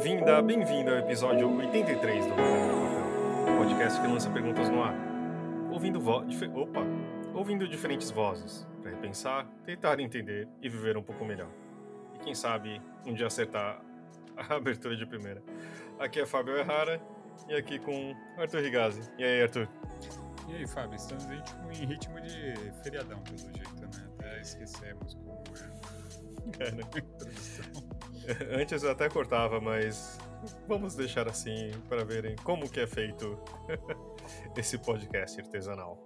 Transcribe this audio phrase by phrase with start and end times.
[0.00, 2.32] Bem-vinda, bem-vindo ao episódio 83 do
[3.58, 4.94] podcast que lança perguntas no ar.
[5.72, 6.18] Ouvindo vo...
[6.54, 6.82] Opa!
[7.34, 11.48] Ouvindo diferentes vozes, para repensar, tentar entender e viver um pouco melhor.
[12.14, 13.82] E quem sabe, um dia acertar
[14.36, 15.42] a abertura de primeira.
[15.98, 17.02] Aqui é Fábio Errara
[17.48, 19.10] e aqui com Arthur Rigazzi.
[19.18, 19.68] E aí, Arthur?
[20.48, 23.88] E aí, Fábio, estamos em ritmo, em ritmo de feriadão, pelo jeito, né?
[24.16, 25.42] Até esquecemos como
[26.60, 27.87] é a introdução.
[28.52, 30.18] Antes eu até cortava, mas
[30.66, 33.38] vamos deixar assim para verem como que é feito
[34.56, 35.98] esse podcast artesanal.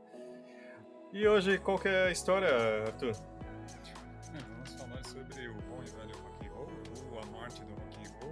[1.13, 2.49] E hoje, qual que é a história,
[2.87, 3.11] Arthur?
[3.11, 6.69] É, vamos falar sobre o bom e velho rock and roll,
[7.13, 8.31] ou a morte do rock and roll,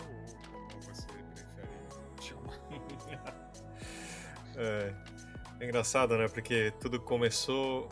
[0.53, 2.59] ou como você prefere chamar.
[4.57, 4.95] é,
[5.61, 6.29] é engraçado, né?
[6.29, 7.89] Porque tudo começou...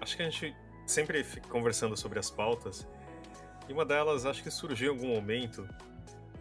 [0.00, 2.88] Acho que a gente sempre fica conversando sobre as pautas,
[3.68, 5.62] e uma delas acho que surgiu em algum momento.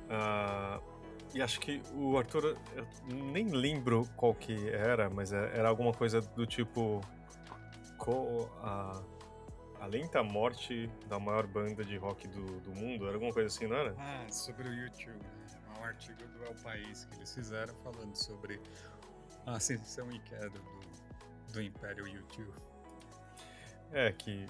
[0.08, 0.92] Uh,
[1.34, 5.94] e acho que o Arthur, eu nem lembro qual que era, mas é, era alguma
[5.94, 7.02] coisa do tipo
[8.62, 9.02] a,
[9.80, 13.68] a lenta morte da maior banda de rock do, do mundo, era alguma coisa assim,
[13.68, 13.96] não era?
[13.98, 15.42] Ah, sobre o YouTube, né?
[15.80, 18.62] um artigo do El País que eles fizeram falando sobre
[19.46, 22.54] a ascensão e queda do, do Império YouTube.
[23.92, 24.46] É, que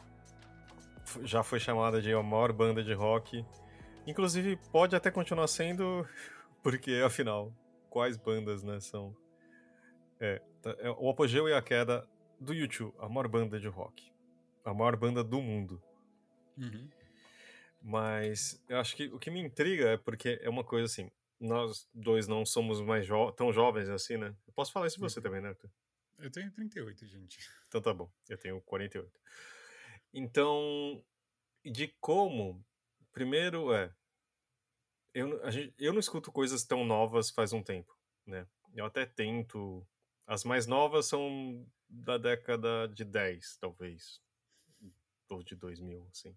[1.23, 3.45] já foi chamada de a maior banda de rock.
[4.05, 6.07] Inclusive, pode até continuar sendo,
[6.63, 7.53] porque afinal,
[7.89, 9.15] quais bandas, né, são.
[10.19, 12.07] É, tá, é, o apogeu e a queda
[12.39, 14.11] do YouTube, a maior banda de rock.
[14.63, 15.81] A maior banda do mundo.
[16.57, 16.89] Uhum.
[17.81, 21.09] Mas eu acho que o que me intriga é porque é uma coisa assim.
[21.39, 24.35] Nós dois não somos mais jo tão jovens assim, né?
[24.45, 25.23] Eu posso falar isso de você uhum.
[25.23, 25.69] também, né, Arthur?
[26.19, 27.39] Eu tenho 38, gente.
[27.67, 28.11] Então tá bom.
[28.29, 29.09] Eu tenho 48.
[30.13, 31.03] Então,
[31.63, 32.63] de como,
[33.11, 33.93] primeiro é,
[35.13, 37.95] eu, gente, eu não escuto coisas tão novas faz um tempo,
[38.25, 38.47] né?
[38.73, 39.85] Eu até tento.
[40.25, 44.21] As mais novas são da década de 10, talvez.
[45.29, 46.35] Ou de 2000, assim.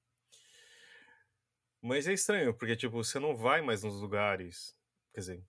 [1.80, 4.76] Mas é estranho, porque, tipo, você não vai mais nos lugares.
[5.12, 5.44] Quer dizer,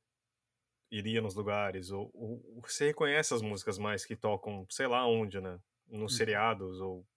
[0.92, 5.42] iria nos lugares, ou, ou você reconhece as músicas mais que tocam, sei lá onde,
[5.42, 5.60] né?
[5.88, 6.18] Nos uhum.
[6.18, 7.08] seriados, ou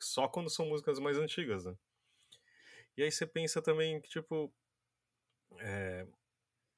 [0.00, 1.74] só quando são músicas mais antigas, né?
[2.96, 4.52] E aí você pensa também que, tipo,
[5.58, 6.06] é,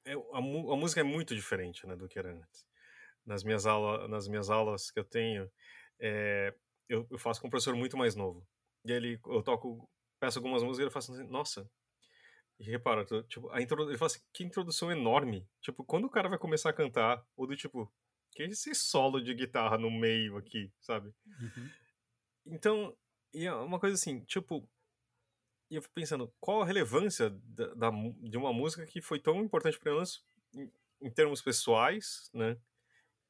[0.04, 2.66] é, a, a, música é muito diferente né, do que era antes.
[3.24, 5.50] Nas minhas, aula, nas minhas aulas que eu tenho,
[6.00, 6.54] é,
[6.88, 8.46] eu, eu, faço com um professor muito mais novo.
[8.84, 11.70] E ele, eu toco, peço algumas músicas e ele fala assim, nossa.
[12.58, 13.90] E repara, tipo, a introdu...
[13.90, 15.46] ele fala assim, que introdução enorme.
[15.60, 17.92] Tipo, quando o cara vai começar a cantar, ou do tipo,
[18.32, 21.14] que esse solo de guitarra no meio aqui, sabe?
[21.26, 21.70] Uhum.
[22.46, 22.96] Então,
[23.32, 24.68] e é uma coisa assim, tipo,
[25.70, 27.90] e eu fico pensando, qual a relevância da, da,
[28.22, 30.24] de uma música que foi tão importante para nós
[30.54, 30.72] em,
[31.02, 32.56] em, termos pessoais, né?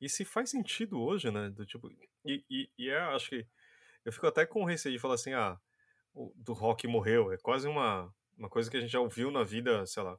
[0.00, 1.50] E se faz sentido hoje, né?
[1.50, 1.90] Do tipo,
[2.24, 3.46] e, e, e é, acho que
[4.04, 5.60] eu fico até com receio de falar assim, ah,
[6.14, 7.32] o, do rock morreu.
[7.32, 10.16] É quase uma, uma coisa que a gente já ouviu na vida, sei lá,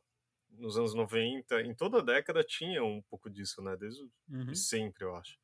[0.51, 3.78] nos anos 90, em toda a década tinha um pouco disso, né?
[3.78, 4.53] Desde uhum.
[4.53, 5.40] sempre, eu acho.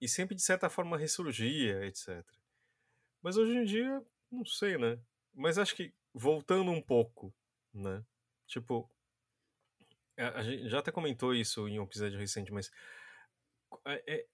[0.00, 2.24] E sempre, de certa forma, ressurgia, etc.
[3.24, 5.00] Mas hoje em dia, não sei, né?
[5.32, 7.34] Mas acho que voltando um pouco,
[7.72, 8.04] né?
[8.46, 8.86] Tipo,
[10.14, 12.70] a, gente já até comentou isso em um episódio recente, mas
[13.86, 14.26] é, é,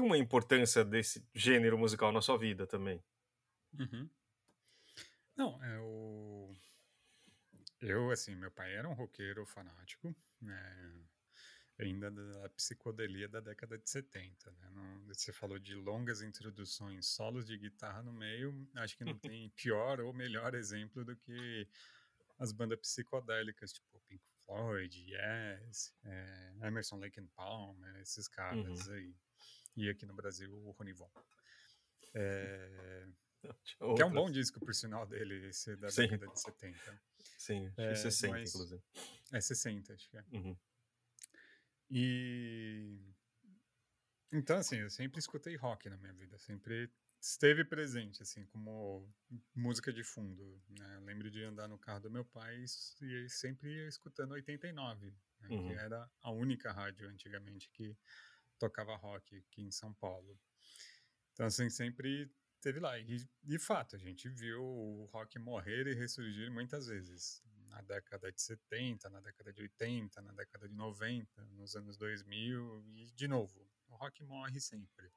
[0.00, 3.04] uma importância desse gênero musical na sua vida também?
[3.78, 4.08] Uhum.
[5.36, 6.56] Não, é o...
[7.82, 10.94] Eu, assim, meu pai era um roqueiro fanático, né?
[11.78, 14.50] Ainda da psicodelia da década de 70.
[14.50, 14.70] Né?
[14.72, 19.48] Não, você falou de longas introduções, solos de guitarra no meio, acho que não tem
[19.50, 21.68] pior ou melhor exemplo do que
[22.38, 28.94] as bandas psicodélicas, tipo Pink Floyd, Yes, é, Emerson Lake and Palmer, esses caras uhum.
[28.94, 29.14] aí.
[29.76, 31.10] E aqui no Brasil, o Rony Von.
[32.14, 33.06] É,
[33.94, 36.08] que é um bom disco, por sinal, dele, esse da Sim.
[36.08, 37.00] década de 70.
[37.36, 38.82] Sim, é, 60, mas, inclusive.
[39.30, 40.24] É 60, acho que é.
[40.32, 40.56] Uhum.
[41.90, 42.98] E
[44.32, 46.90] então assim, eu sempre escutei rock na minha vida, sempre
[47.20, 49.08] esteve presente assim como
[49.54, 51.00] música de fundo, né?
[51.00, 52.64] lembro de andar no carro do meu pai
[53.02, 55.06] e sempre ia escutando 89,
[55.40, 55.48] né?
[55.50, 55.66] uhum.
[55.66, 57.96] que era a única rádio antigamente que
[58.58, 60.38] tocava rock aqui em São Paulo.
[61.32, 62.30] Então assim, sempre
[62.60, 62.98] teve lá.
[62.98, 68.32] E de fato, a gente viu o rock morrer e ressurgir muitas vezes na década
[68.32, 73.28] de 70, na década de 80, na década de 90, nos anos 2000 e de
[73.28, 75.10] novo, o rock morre sempre.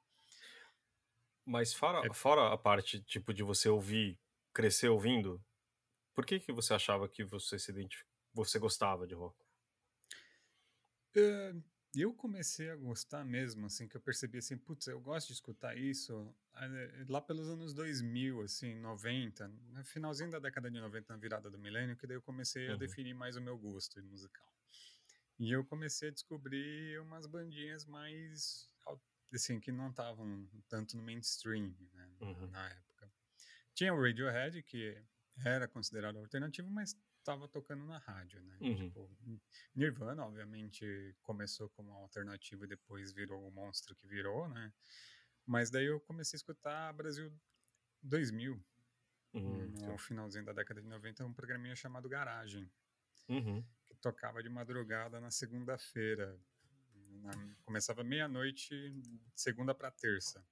[1.44, 2.12] Mas fora, é...
[2.14, 4.18] fora a parte tipo de você ouvir,
[4.54, 5.42] crescer ouvindo,
[6.14, 8.12] por que que você achava que você se identificava?
[8.34, 9.36] você gostava de rock?
[11.14, 11.62] Uh,
[12.00, 15.76] eu comecei a gostar mesmo, assim, que eu percebi assim, putz, eu gosto de escutar
[15.76, 21.18] isso eh, lá pelos anos 2000, assim, 90, no finalzinho da década de 90, na
[21.18, 22.74] virada do milênio, que daí eu comecei uhum.
[22.74, 24.46] a definir mais o meu gosto musical.
[25.38, 28.70] E eu comecei a descobrir umas bandinhas mais,
[29.34, 32.46] assim, que não estavam tanto no mainstream, né, uhum.
[32.50, 33.12] na época.
[33.74, 34.96] Tinha o Radiohead, que
[35.44, 38.58] era considerado alternativo, mas estava tocando na rádio, né?
[38.60, 38.74] Uhum.
[38.74, 39.10] Tipo,
[39.74, 44.72] Nirvana, obviamente, começou como alternativa e depois virou o monstro que virou, né?
[45.46, 47.32] Mas daí eu comecei a escutar Brasil
[48.02, 48.62] 2000,
[49.34, 49.66] uhum.
[49.86, 52.70] no finalzinho da década de 90, um programinha chamado Garagem,
[53.28, 53.64] uhum.
[53.86, 56.38] que tocava de madrugada na segunda-feira.
[57.64, 58.74] Começava meia-noite,
[59.34, 60.44] segunda para terça.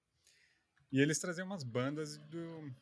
[0.93, 2.73] E eles traziam umas bandas do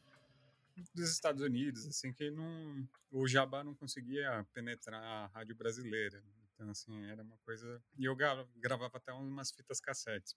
[0.94, 6.22] dos Estados Unidos, assim, que não, o Jabá não conseguia penetrar a rádio brasileira.
[6.54, 7.82] Então, assim, era uma coisa.
[7.96, 8.16] E eu
[8.56, 10.36] gravava até umas fitas cassetes,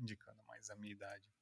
[0.00, 1.32] indicando mais a minha idade.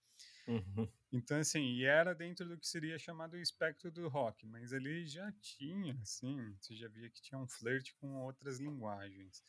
[0.47, 0.91] Uhum.
[1.13, 5.07] Então, assim, e era dentro do que seria chamado o espectro do rock, mas ele
[5.07, 9.43] já tinha, assim, você já via que tinha um flerte com outras linguagens.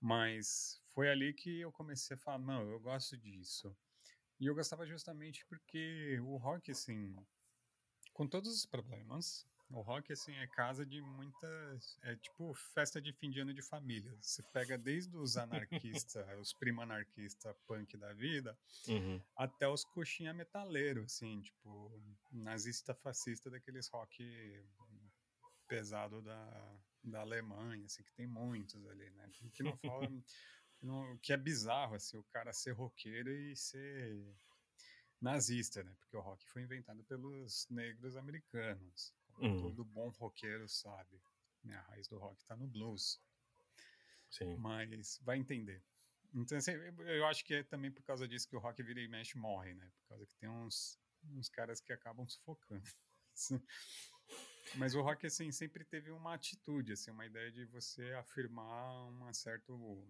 [0.00, 3.76] Mas foi ali que eu comecei a falar, não, eu gosto disso.
[4.40, 7.14] E eu gostava justamente porque o rock, assim,
[8.18, 13.12] com todos os problemas, o rock assim é casa de muitas, é tipo festa de
[13.12, 14.12] fim de ano de família.
[14.20, 19.22] Você pega desde os anarquistas, os primo anarquista punk da vida, uhum.
[19.36, 24.20] até os coxinha metaleiro, assim, tipo nazista fascista daqueles rock
[25.68, 29.30] pesado da, da Alemanha, assim, que tem muitos ali, né?
[29.52, 30.10] Que não fala
[30.82, 34.26] não, que é bizarro assim, o cara ser roqueiro e ser
[35.20, 35.94] nazista, né?
[35.98, 39.14] Porque o rock foi inventado pelos negros americanos.
[39.38, 39.60] Uhum.
[39.60, 41.20] Todo bom roqueiro sabe.
[41.64, 41.76] Né?
[41.76, 43.20] A raiz do rock está no blues.
[44.30, 44.56] Sim.
[44.56, 45.82] Mas vai entender.
[46.34, 49.08] Então, assim, eu acho que é também por causa disso que o rock vira e
[49.08, 49.90] mexe morre, né?
[50.00, 52.82] Por causa que tem uns, uns caras que acabam sufocando.
[54.74, 59.32] Mas o rock, assim, sempre teve uma atitude, assim, uma ideia de você afirmar um
[59.32, 60.06] certo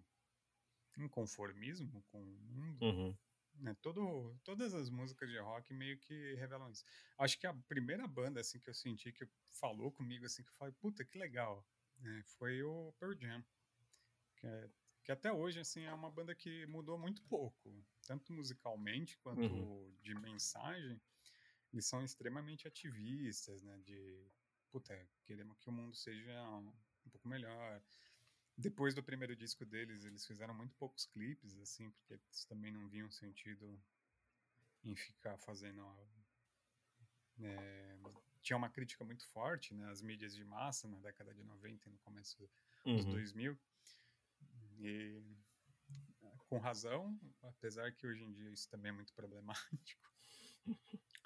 [0.97, 2.85] inconformismo com o mundo.
[2.85, 3.17] Uhum.
[3.59, 3.75] Né?
[3.81, 6.83] Todo, todas as músicas de rock meio que revelam isso.
[7.17, 9.27] Acho que a primeira banda assim que eu senti que
[9.59, 11.65] falou comigo assim que eu falei, puta, que legal,
[11.99, 12.23] né?
[12.37, 13.43] foi o Pearl Jam.
[14.37, 14.69] Que, é,
[15.03, 19.93] que, até hoje assim é uma banda que mudou muito pouco, tanto musicalmente quanto uhum.
[20.01, 21.01] de mensagem.
[21.73, 24.25] Eles são extremamente ativistas, né, de
[24.71, 26.71] puta, queremos que o mundo seja um,
[27.05, 27.81] um pouco melhor
[28.59, 32.87] depois do primeiro disco deles, eles fizeram muito poucos clipes, assim, porque eles também não
[32.89, 33.81] viam sentido
[34.83, 35.81] em ficar fazendo.
[37.41, 37.97] É,
[38.41, 41.91] tinha uma crítica muito forte, né, às mídias de massa na década de 90 e
[41.91, 42.37] no começo
[42.85, 43.11] dos uhum.
[43.11, 43.57] 2000.
[44.79, 45.23] E
[46.47, 50.11] com razão, apesar que hoje em dia isso também é muito problemático.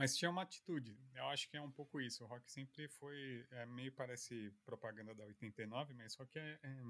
[0.00, 0.98] Mas tinha uma atitude.
[1.14, 2.24] Eu acho que é um pouco isso.
[2.24, 3.46] O rock sempre foi.
[3.50, 6.82] É, meio parece propaganda da 89, mas só que é, é,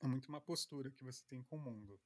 [0.00, 2.00] é muito uma postura que você tem com o mundo.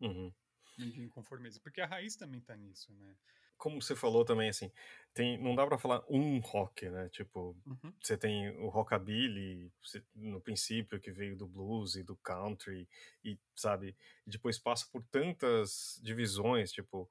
[0.00, 0.34] Uhum.
[0.76, 1.62] De inconformismo.
[1.62, 3.16] Porque a raiz também tá nisso, né?
[3.56, 4.72] Como você falou também, assim,
[5.14, 7.08] tem, não dá para falar um rock, né?
[7.10, 7.94] Tipo, uhum.
[8.02, 9.72] você tem o rockabilly,
[10.12, 12.88] no princípio, que veio do blues e do country,
[13.24, 17.08] e, sabe, depois passa por tantas divisões, tipo,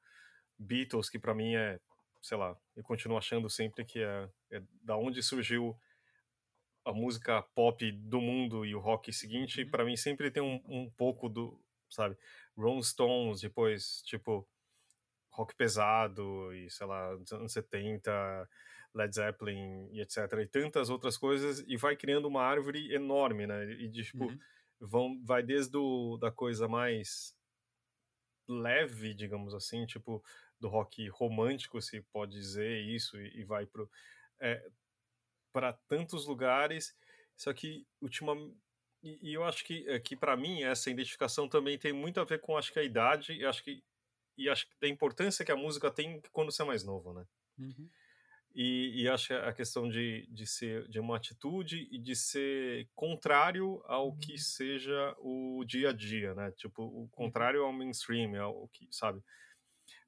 [0.60, 1.80] Beatles, que para mim é
[2.24, 5.78] sei lá, eu continuo achando sempre que é, é da onde surgiu
[6.86, 9.70] a música pop do mundo e o rock seguinte, uhum.
[9.70, 12.18] para mim sempre tem um, um pouco do, sabe,
[12.58, 14.48] Rolling Stones, depois, tipo,
[15.32, 18.50] rock pesado e, sei lá, anos 70,
[18.94, 20.18] Led Zeppelin e etc.
[20.42, 23.66] E tantas outras coisas, e vai criando uma árvore enorme, né?
[23.74, 24.40] E, tipo, uhum.
[24.80, 27.36] vão, vai desde o, da coisa mais
[28.48, 30.24] leve, digamos assim, tipo,
[30.64, 33.86] do rock romântico, se pode dizer isso, e, e vai para
[34.40, 34.66] é,
[35.90, 36.96] tantos lugares.
[37.36, 38.34] Só que, ultima,
[39.04, 42.24] e, e eu acho que, é, que para mim, essa identificação também tem muito a
[42.24, 43.84] ver com acho que a idade, e acho que,
[44.38, 47.28] e acho que a importância que a música tem quando você é mais novo, né?
[47.60, 47.90] Uhum.
[48.56, 52.88] E, e, acho que a questão de, de ser de uma atitude e de ser
[52.96, 54.38] contrário ao que uhum.
[54.38, 56.52] seja o dia a dia, né?
[56.52, 57.08] Tipo, o uhum.
[57.10, 59.22] contrário ao mainstream, ao que, sabe?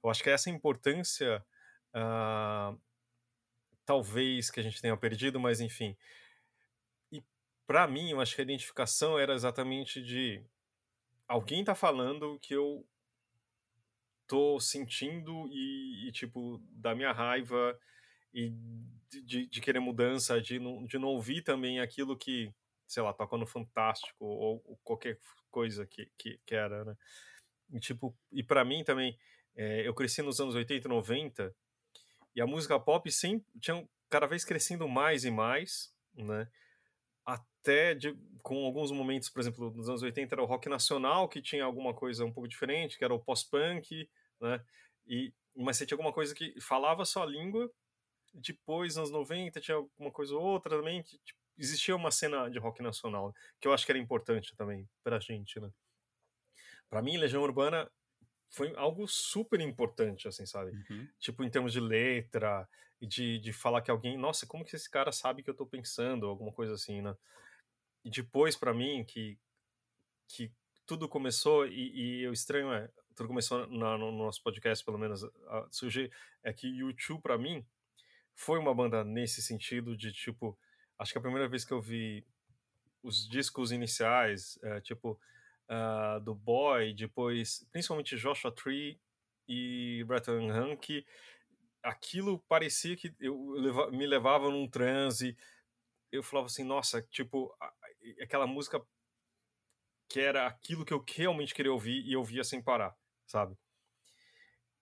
[0.04, 1.44] Eu acho que essa importância,
[1.94, 2.80] uh,
[3.86, 5.96] talvez que a gente tenha perdido, mas enfim.
[7.12, 7.24] E
[7.66, 10.44] para mim, eu acho que a identificação era exatamente de
[11.28, 12.86] alguém tá falando que eu
[14.28, 17.78] tô sentindo e, e tipo, da minha raiva
[18.34, 18.52] e
[19.10, 22.54] de, de querer mudança, de não, de não ouvir também aquilo que,
[22.88, 26.98] sei lá, toca no Fantástico ou, qualquer coisa que, que, que, era, né?
[27.72, 29.18] E, tipo, e para mim também,
[29.56, 31.56] é, eu cresci nos anos 80 e 90
[32.36, 36.48] e a música pop sempre tinha cada vez crescendo mais e mais, né?
[37.26, 41.42] Até de, com alguns momentos, por exemplo, nos anos 80 era o rock nacional que
[41.42, 44.10] tinha alguma coisa um pouco diferente, que era o pós-punk,
[44.40, 44.64] né?
[45.08, 47.72] E mas você tinha alguma coisa que falava a língua.
[48.34, 52.60] Depois, nos 90, tinha alguma coisa ou outra também que tipo, existia uma cena de
[52.60, 55.72] rock nacional que eu acho que era importante também pra gente, né?
[56.90, 57.90] Pra mim, Legião Urbana
[58.50, 60.72] foi algo super importante, assim, sabe?
[60.90, 61.08] Uhum.
[61.20, 62.68] Tipo, em termos de letra,
[63.02, 66.28] de, de falar que alguém, nossa, como que esse cara sabe que eu tô pensando,
[66.28, 67.16] alguma coisa assim, né?
[68.04, 69.38] E depois, para mim, que,
[70.28, 70.52] que
[70.86, 75.24] tudo começou, e, e o estranho é, tudo começou na, no nosso podcast, pelo menos,
[75.24, 76.12] a surgir,
[76.44, 77.66] é que YouTube, para mim,
[78.34, 80.58] foi uma banda nesse sentido de, tipo,
[81.00, 82.26] acho que a primeira vez que eu vi
[83.02, 85.20] os discos iniciais, é, tipo,
[85.70, 89.00] uh, do Boy, depois, principalmente Joshua Tree
[89.48, 91.06] e Bretton Hank,
[91.84, 93.38] aquilo parecia que eu
[93.92, 95.38] me levava num transe.
[96.12, 97.56] Eu falava assim, nossa, tipo,
[98.22, 98.82] aquela música
[100.08, 102.96] que era aquilo que eu realmente queria ouvir e eu via sem parar,
[103.26, 103.58] sabe?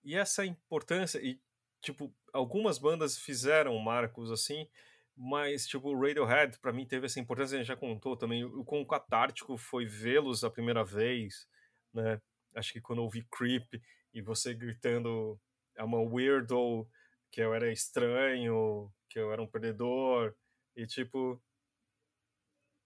[0.02, 1.40] E essa importância, e
[1.80, 4.68] tipo, algumas bandas fizeram marcos assim,
[5.16, 8.64] mas tipo, o Radiohead para mim teve essa importância, a gente já contou também, o
[8.64, 11.48] quão catártico foi vê-los a primeira vez,
[11.92, 12.20] né?
[12.54, 13.80] Acho que quando eu ouvi Creep
[14.12, 15.40] e você gritando
[15.78, 16.88] I'm a weirdo,
[17.30, 20.34] que eu era estranho, que eu era um perdedor,
[20.76, 21.40] e tipo,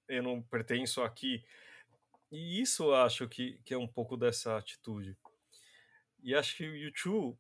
[0.09, 1.45] eu não pertenço aqui.
[2.31, 5.17] E isso eu acho que, que é um pouco dessa atitude.
[6.23, 7.39] E acho que o YouTube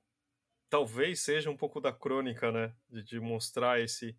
[0.71, 2.75] talvez seja um pouco da crônica, né?
[2.89, 4.17] De, de mostrar esse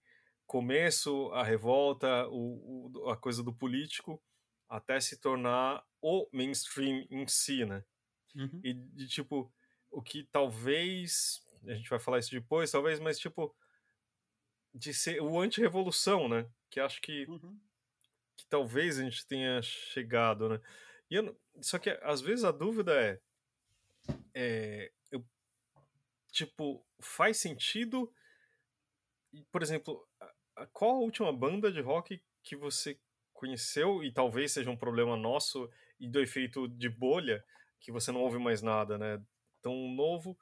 [0.49, 4.19] começo, a revolta, o, o, a coisa do político,
[4.67, 7.85] até se tornar o mainstream em si, né?
[8.35, 8.59] Uhum.
[8.63, 9.53] E de tipo,
[9.91, 13.55] o que talvez a gente vai falar isso depois, talvez, mas tipo
[14.73, 16.49] de ser o anti-revolução, né?
[16.67, 17.59] Que acho que uhum.
[18.35, 20.59] que talvez a gente tenha chegado, né?
[21.11, 23.21] E eu, só que às vezes a dúvida é,
[24.33, 25.23] é eu,
[26.31, 28.11] tipo, faz sentido
[29.51, 30.07] por exemplo,
[30.67, 32.99] qual a última banda de rock que você
[33.33, 37.43] conheceu e talvez seja um problema nosso e do efeito de bolha
[37.79, 39.21] que você não ouve mais nada, né?
[39.61, 40.37] Tão novo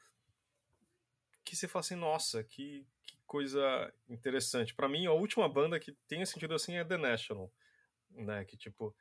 [1.43, 4.74] que você fala assim, nossa, que, que coisa interessante.
[4.74, 7.51] Para mim, a última banda que tenha sentido assim é The National,
[8.09, 8.43] né?
[8.45, 8.95] Que tipo,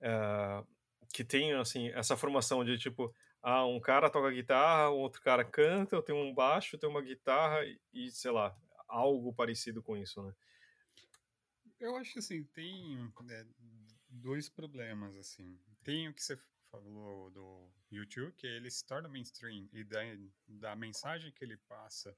[0.00, 0.64] é,
[1.12, 5.44] que tem assim essa formação de tipo, ah, um cara toca guitarra, um outro cara
[5.44, 8.56] canta, eu tenho um baixo, eu tenho uma guitarra e, e sei lá,
[8.94, 10.34] algo parecido com isso, né?
[11.80, 13.46] Eu acho assim, tem né,
[14.08, 15.58] dois problemas, assim.
[15.82, 16.38] Tem o que você
[16.70, 20.00] falou do YouTube, que ele se torna mainstream e da,
[20.46, 22.16] da mensagem que ele passa,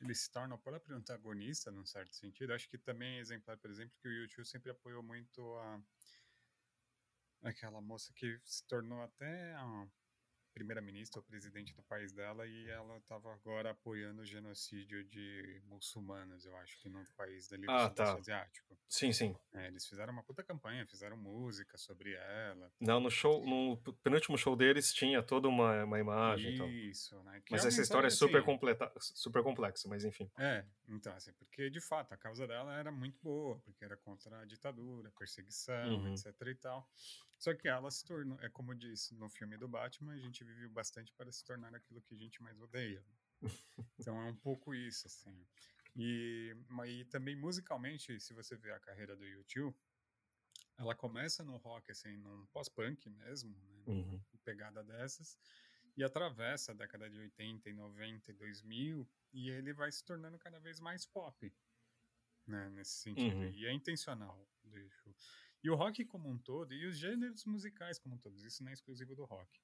[0.00, 2.52] ele se torna o próprio antagonista, num certo sentido.
[2.52, 5.80] Acho que também é exemplar, por exemplo, que o YouTube sempre apoiou muito a
[7.42, 9.88] aquela moça que se tornou até a
[10.56, 16.46] primeira-ministra ou presidente do país dela e ela estava agora apoiando o genocídio de muçulmanos,
[16.46, 18.14] eu acho que no país do ah, tá.
[18.14, 18.74] asiático.
[18.88, 19.36] Sim, sim.
[19.52, 22.72] É, eles fizeram uma puta campanha, fizeram música sobre ela.
[22.80, 26.54] Não, no show, no penúltimo show deles tinha toda uma, uma imagem.
[26.88, 27.24] Isso, então.
[27.24, 27.42] né?
[27.44, 30.30] Que mas é essa história é super, assim, completa, super complexa, mas enfim.
[30.38, 34.40] É, então, assim, porque de fato a causa dela era muito boa, porque era contra
[34.40, 36.14] a ditadura, perseguição, uhum.
[36.14, 36.88] etc e tal.
[37.38, 40.68] Só que ela se tornou, é como disse no filme do Batman, a gente vive
[40.68, 43.04] bastante para se tornar aquilo que a gente mais odeia.
[43.98, 45.46] Então é um pouco isso, assim.
[45.94, 46.54] E,
[46.86, 49.76] e também musicalmente, se você ver a carreira do YouTube,
[50.78, 53.84] ela começa no rock, assim, num pós-punk mesmo, né?
[53.86, 54.20] Uhum.
[54.44, 55.38] pegada dessas,
[55.96, 60.38] e atravessa a década de 80 e 90 e 2000, e ele vai se tornando
[60.38, 61.52] cada vez mais pop,
[62.46, 63.36] né, nesse sentido.
[63.36, 63.50] Uhum.
[63.50, 65.14] E é intencional, deixo.
[65.62, 68.70] E o rock como um todo, e os gêneros musicais como um todo, isso não
[68.70, 69.60] é exclusivo do rock.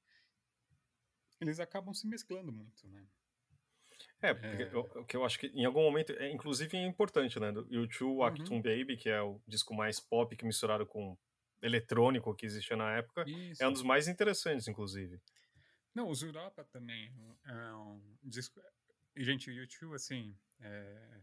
[1.40, 3.06] Eles acabam se mesclando muito, né?
[4.20, 4.76] É, porque é...
[4.76, 7.50] o que eu acho que em algum momento, é, inclusive é importante, né?
[7.50, 8.62] O U2 Actum uhum.
[8.62, 11.18] Baby, que é o disco mais pop que misturaram com
[11.60, 13.62] eletrônico que existia na época, Isso.
[13.62, 15.20] é um dos mais interessantes, inclusive.
[15.94, 17.12] Não, o Europa também
[17.44, 18.60] é um disco...
[19.16, 21.20] Gente, o U2, assim, é...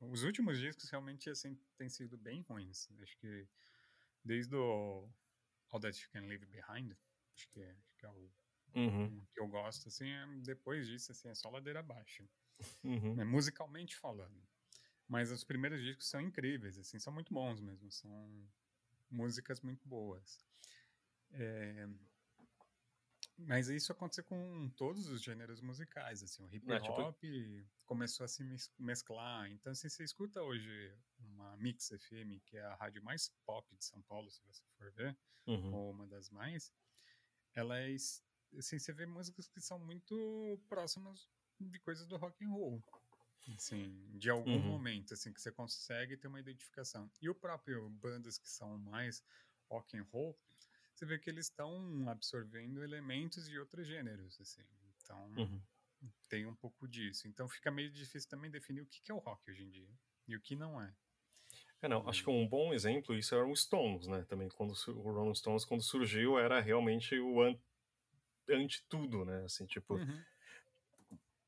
[0.00, 2.90] os últimos discos realmente assim, têm sido bem ruins.
[3.00, 3.46] Acho que
[4.28, 5.08] Desde o
[5.70, 6.92] All That You Can Leave Behind,
[7.34, 8.30] acho que é, acho que é o
[8.74, 9.24] uhum.
[9.32, 12.28] que eu gosto, assim, é, depois disso, assim, é só ladeira abaixo.
[12.84, 13.14] Uhum.
[13.14, 14.46] Né, musicalmente falando.
[15.08, 18.46] Mas os primeiros discos são incríveis, assim, são muito bons mesmo, são
[19.10, 20.44] músicas muito boas.
[21.30, 21.88] É,
[23.38, 27.68] mas isso aconteceu com todos os gêneros musicais, assim, o hip hop tipo...
[27.86, 28.42] começou a se
[28.78, 29.48] mesclar.
[29.52, 33.84] Então, assim, você escuta hoje uma Mix FM, que é a rádio mais pop de
[33.84, 35.16] São Paulo, se você for ver,
[35.46, 35.72] uhum.
[35.72, 36.72] ou uma das mais,
[37.54, 41.28] ela é, assim, você vê músicas que são muito próximas
[41.60, 42.82] de coisas do rock and roll.
[43.56, 44.62] Assim, de algum uhum.
[44.62, 47.10] momento, assim, que você consegue ter uma identificação.
[47.20, 49.22] E o próprio bandas que são mais
[49.70, 50.38] rock and roll,
[50.98, 54.64] você vê que eles estão absorvendo elementos de outros gêneros, assim.
[54.96, 55.62] Então, uhum.
[56.28, 57.28] tem um pouco disso.
[57.28, 59.88] Então, fica meio difícil também definir o que é o rock hoje em dia
[60.26, 60.92] e o que não é.
[61.80, 64.24] É, não, acho que um bom exemplo isso era o Stones, né?
[64.24, 67.56] Também quando o Rolling Stones quando surgiu era realmente o an
[68.50, 69.44] anti tudo, né?
[69.44, 70.24] Assim, tipo uhum.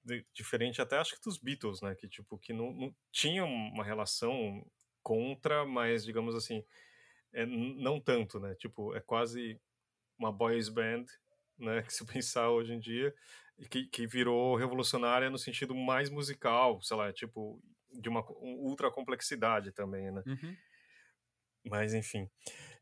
[0.04, 1.97] de, diferente até acho que dos Beatles, né?
[1.97, 4.64] Que tipo que não, não tinha uma relação
[5.02, 6.64] contra, mas digamos assim,
[7.33, 8.55] é, não tanto, né?
[8.55, 9.61] Tipo, é quase
[10.19, 11.05] uma boys band,
[11.59, 11.83] né?
[11.83, 13.15] Que se pensar hoje em dia,
[13.71, 17.61] que, que virou revolucionária no sentido mais musical, sei lá, tipo,
[17.93, 20.23] de uma ultra complexidade também, né?
[20.27, 20.57] Uhum.
[21.65, 22.29] Mas, enfim.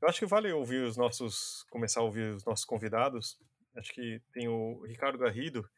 [0.01, 3.39] Eu acho que vale ouvir os nossos, começar a ouvir os nossos convidados.
[3.77, 5.69] Acho que tem o Ricardo Garrido,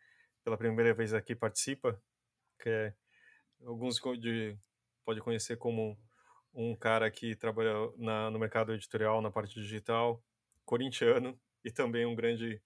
[0.45, 2.01] pela primeira vez aqui participa,
[2.61, 2.95] que é,
[3.65, 4.57] alguns de,
[5.05, 5.99] pode conhecer como
[6.53, 10.23] um cara que trabalha na, no mercado editorial, na parte digital,
[10.65, 12.61] corintiano e também um grande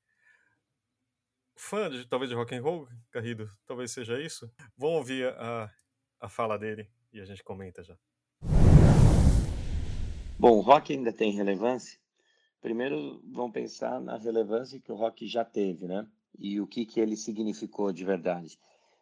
[1.57, 4.51] fã de, talvez de rock and roll, Garrido, talvez seja isso.
[4.77, 5.71] Vamos ouvir a,
[6.21, 7.97] a fala dele e a gente comenta já.
[10.39, 11.99] Bom, o rock ainda tem relevância?
[12.61, 16.07] Primeiro, vamos pensar na relevância que o rock já teve, né?
[16.39, 18.59] E o que, que ele significou de verdade.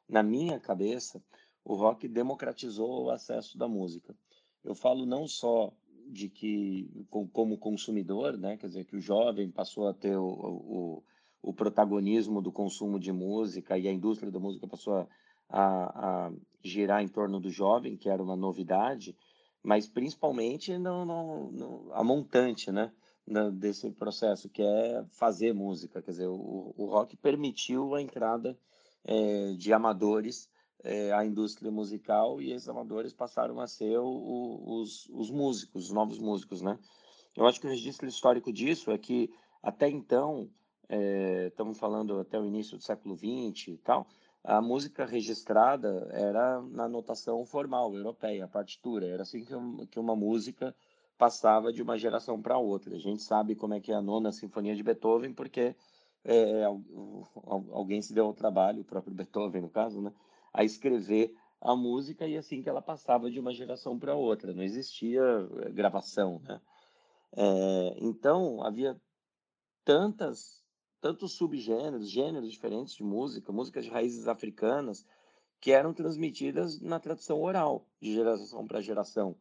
[0.08, 1.22] Na minha cabeça,
[1.64, 4.14] o rock democratizou o acesso da música.
[4.64, 5.72] Eu falo não só
[6.08, 6.88] de que,
[7.32, 11.02] como consumidor, né, quer dizer, que o jovem passou a ter o, o,
[11.42, 15.08] o protagonismo do consumo de música e a indústria da música passou a,
[15.48, 19.16] a, a girar em torno do jovem, que era uma novidade,
[19.62, 22.92] mas principalmente no, no, no a montante, né,
[23.54, 26.02] desse processo, que é fazer música.
[26.02, 28.58] Quer dizer, o, o rock permitiu a entrada
[29.04, 30.48] é, de amadores
[30.84, 35.86] é, a indústria musical e esses amadores passaram a ser o, o, os, os músicos,
[35.86, 36.78] os novos músicos, né?
[37.36, 39.30] Eu acho que o registro histórico disso é que
[39.62, 40.50] até então,
[40.88, 44.06] é, estamos falando até o início do século XX e tal,
[44.42, 49.06] a música registrada era na notação formal europeia, a partitura.
[49.06, 49.54] Era assim que,
[49.86, 50.74] que uma música
[51.16, 52.96] passava de uma geração para outra.
[52.96, 55.76] A gente sabe como é que é a nona sinfonia de Beethoven, porque
[56.24, 56.64] é,
[57.70, 60.12] alguém se deu ao trabalho, o próprio Beethoven, no caso, né,
[60.52, 64.62] a escrever a música e assim que ela passava de uma geração para outra, não
[64.62, 66.60] existia eh, gravação, né?
[67.34, 69.00] É, então havia
[69.84, 70.62] tantas
[71.00, 75.04] tantos subgêneros, gêneros diferentes de música, músicas de raízes africanas
[75.60, 79.36] que eram transmitidas na tradição oral, de geração para geração,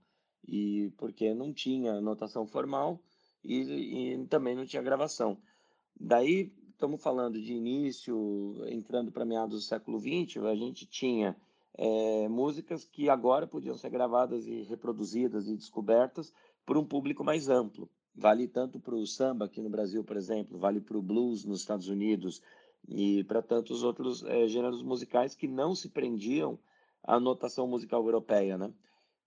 [0.47, 2.99] e porque não tinha notação formal
[3.43, 5.37] e, e também não tinha gravação.
[5.99, 11.37] Daí estamos falando de início, entrando para meados do século XX, a gente tinha
[11.77, 16.33] é, músicas que agora podiam ser gravadas e reproduzidas e descobertas
[16.65, 17.87] por um público mais amplo.
[18.15, 21.59] Vale tanto para o samba aqui no Brasil, por exemplo, vale para o blues nos
[21.59, 22.41] Estados Unidos
[22.89, 26.57] e para tantos outros é, gêneros musicais que não se prendiam
[27.03, 28.73] à notação musical europeia, né?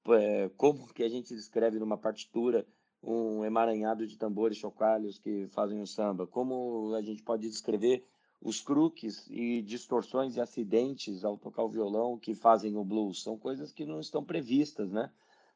[0.08, 2.66] É, como que a gente descreve numa partitura
[3.06, 8.04] um emaranhado de tambores chocalhos que fazem o samba, como a gente pode descrever
[8.40, 13.22] os truques e distorções e acidentes ao tocar o violão que fazem o blues.
[13.22, 15.10] São coisas que não estão previstas né,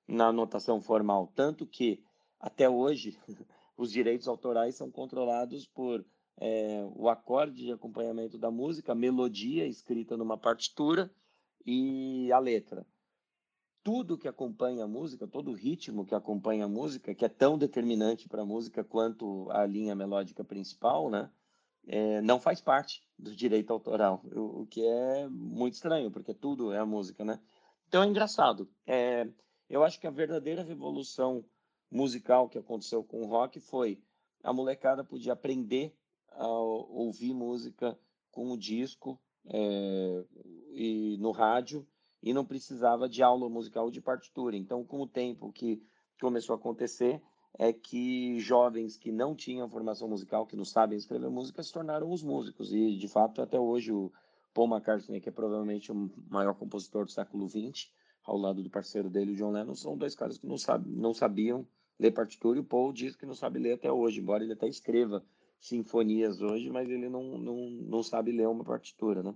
[0.06, 1.30] na notação formal.
[1.34, 2.02] Tanto que,
[2.40, 3.18] até hoje,
[3.76, 6.04] os direitos autorais são controlados por
[6.40, 11.10] é, o acorde de acompanhamento da música, melodia escrita numa partitura
[11.66, 12.86] e a letra
[13.88, 17.56] tudo que acompanha a música, todo o ritmo que acompanha a música, que é tão
[17.56, 21.30] determinante para a música quanto a linha melódica principal, né?
[21.86, 26.70] É, não faz parte do direito autoral, o, o, que é muito estranho, porque tudo
[26.70, 27.40] é a música, né?
[27.88, 28.70] Então é engraçado.
[28.86, 29.26] É,
[29.70, 31.42] eu acho que a verdadeira revolução
[31.90, 33.98] musical que aconteceu com o rock foi
[34.44, 35.96] a molecada podia aprender
[36.32, 37.98] a ouvir música
[38.30, 40.24] com o disco é,
[40.74, 41.88] e no rádio
[42.22, 44.56] e não precisava de aula musical de partitura.
[44.56, 45.82] Então, com o tempo que
[46.20, 47.22] começou a acontecer,
[47.58, 52.10] é que jovens que não tinham formação musical, que não sabem escrever música, se tornaram
[52.10, 52.72] os músicos.
[52.72, 54.12] E, de fato, até hoje, o
[54.52, 57.90] Paul McCartney, que é provavelmente o maior compositor do século XX,
[58.24, 61.14] ao lado do parceiro dele, o John Lennon, são dois caras que não, sabe, não
[61.14, 61.66] sabiam
[61.98, 64.68] ler partitura e o Paul diz que não sabe ler até hoje, embora ele até
[64.68, 65.24] escreva
[65.58, 69.34] sinfonias hoje, mas ele não, não, não sabe ler uma partitura, né?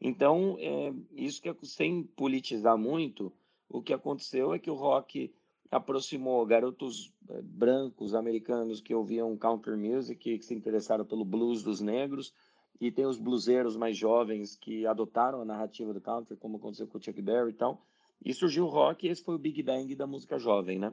[0.00, 3.32] Então, é, isso que sem politizar muito,
[3.68, 5.34] o que aconteceu é que o rock
[5.70, 11.80] aproximou garotos é, brancos americanos que ouviam country music, que se interessaram pelo blues dos
[11.80, 12.32] negros,
[12.80, 16.98] e tem os bluseiros mais jovens que adotaram a narrativa do country, como aconteceu com
[16.98, 17.84] o Chuck Berry e tal,
[18.24, 20.92] e surgiu o rock, e esse foi o Big Bang da música jovem, né?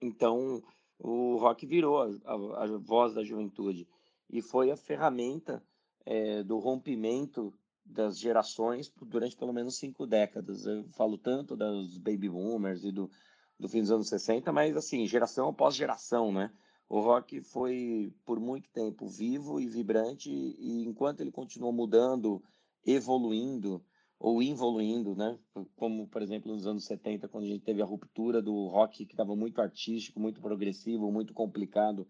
[0.00, 0.62] Então,
[0.98, 3.88] o rock virou a, a, a voz da juventude
[4.30, 5.62] e foi a ferramenta
[6.04, 7.52] é, do rompimento
[7.92, 10.66] das gerações durante pelo menos cinco décadas.
[10.66, 13.10] Eu falo tanto dos baby boomers e do,
[13.58, 16.50] do fim dos anos 60, mas assim, geração após geração, né?
[16.88, 22.42] O rock foi por muito tempo vivo e vibrante e enquanto ele continuou mudando,
[22.84, 23.82] evoluindo
[24.18, 25.38] ou involuindo, né?
[25.74, 29.12] Como, por exemplo, nos anos 70, quando a gente teve a ruptura do rock que
[29.14, 32.06] estava muito artístico, muito progressivo, muito complicado,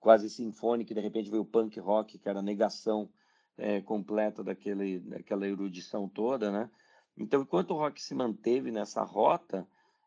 [0.00, 3.08] quase sinfônico, e de repente veio o punk rock, que era a negação
[3.56, 6.70] é, completa daquele, daquela erudição toda, né?
[7.16, 9.66] Então, enquanto o rock se manteve nessa rota,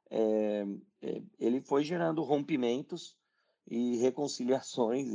[0.09, 0.65] é,
[1.01, 3.17] é, ele foi gerando rompimentos
[3.67, 5.07] e reconciliações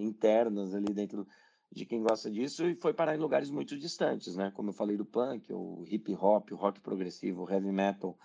[0.00, 1.26] internas ali dentro
[1.70, 4.50] de quem gosta disso e foi parar em lugares muito distantes, né?
[4.54, 8.18] Como eu falei do punk, o hip hop, o rock progressivo, o heavy metal,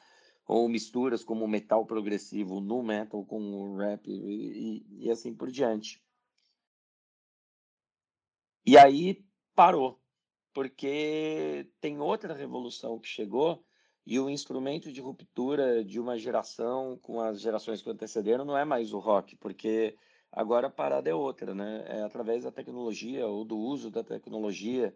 [0.48, 5.34] ou misturas como o metal progressivo, o nu metal com o rap e, e assim
[5.34, 6.02] por diante.
[8.65, 10.00] E aí parou,
[10.54, 13.63] porque tem outra revolução que chegou
[14.06, 18.63] e o instrumento de ruptura de uma geração com as gerações que antecederam não é
[18.63, 19.95] mais o rock, porque
[20.32, 21.84] agora a parada é outra, né?
[21.88, 24.93] É através da tecnologia ou do uso da tecnologia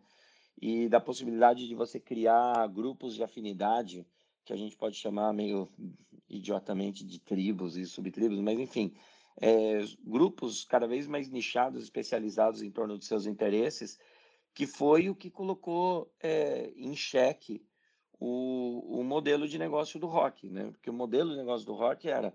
[0.62, 4.08] e da possibilidade de você criar grupos de afinidade,
[4.44, 5.70] que a gente pode chamar meio
[6.30, 8.94] idiotamente de tribos e subtribos, mas enfim,
[9.42, 14.00] é, grupos cada vez mais nichados, especializados em torno dos seus interesses,
[14.54, 17.62] que foi o que colocou é, em xeque
[18.20, 20.72] o, o modelo de negócio do rock, né?
[20.72, 22.34] Porque o modelo de negócio do rock era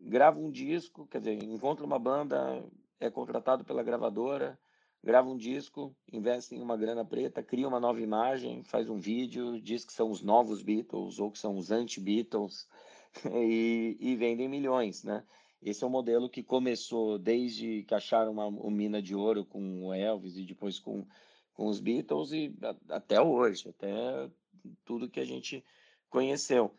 [0.00, 2.64] grava um disco, quer dizer, encontra uma banda,
[2.98, 4.58] é contratado pela gravadora,
[5.04, 9.60] grava um disco, investe em uma grana preta, cria uma nova imagem, faz um vídeo,
[9.60, 12.66] diz que são os novos Beatles ou que são os anti-Beatles
[13.30, 15.22] e, e vendem milhões, né?
[15.62, 19.86] Esse é um modelo que começou desde que acharam uma, uma mina de ouro com
[19.86, 21.06] o Elvis e depois com,
[21.52, 24.30] com os Beatles e a, até hoje, até
[24.84, 25.62] tudo que a gente
[26.08, 26.74] conheceu.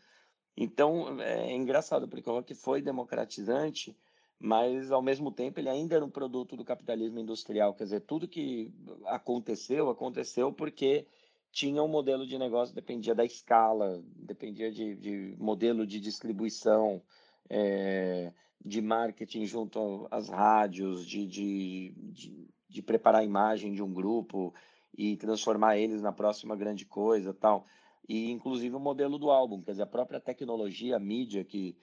[0.57, 3.95] Então é engraçado porque o rock foi democratizante,
[4.39, 7.75] mas ao mesmo tempo ele ainda era um produto do capitalismo industrial.
[7.75, 8.73] Quer dizer, tudo que
[9.05, 11.05] aconteceu aconteceu porque
[11.51, 17.01] tinha um modelo de negócio dependia da escala, dependia de, de modelo de distribuição.
[17.49, 18.33] É,
[18.63, 24.53] de marketing junto às rádios, de, de, de, de, preparar a imagem de um grupo
[24.95, 27.65] e transformar eles na próxima grande coisa tal.
[28.07, 31.75] E inclusive o modelo do álbum, quer dizer, a própria tecnologia, a mídia que,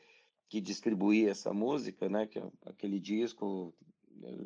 [0.48, 3.74] que distribuía essa música, né, que é aquele disco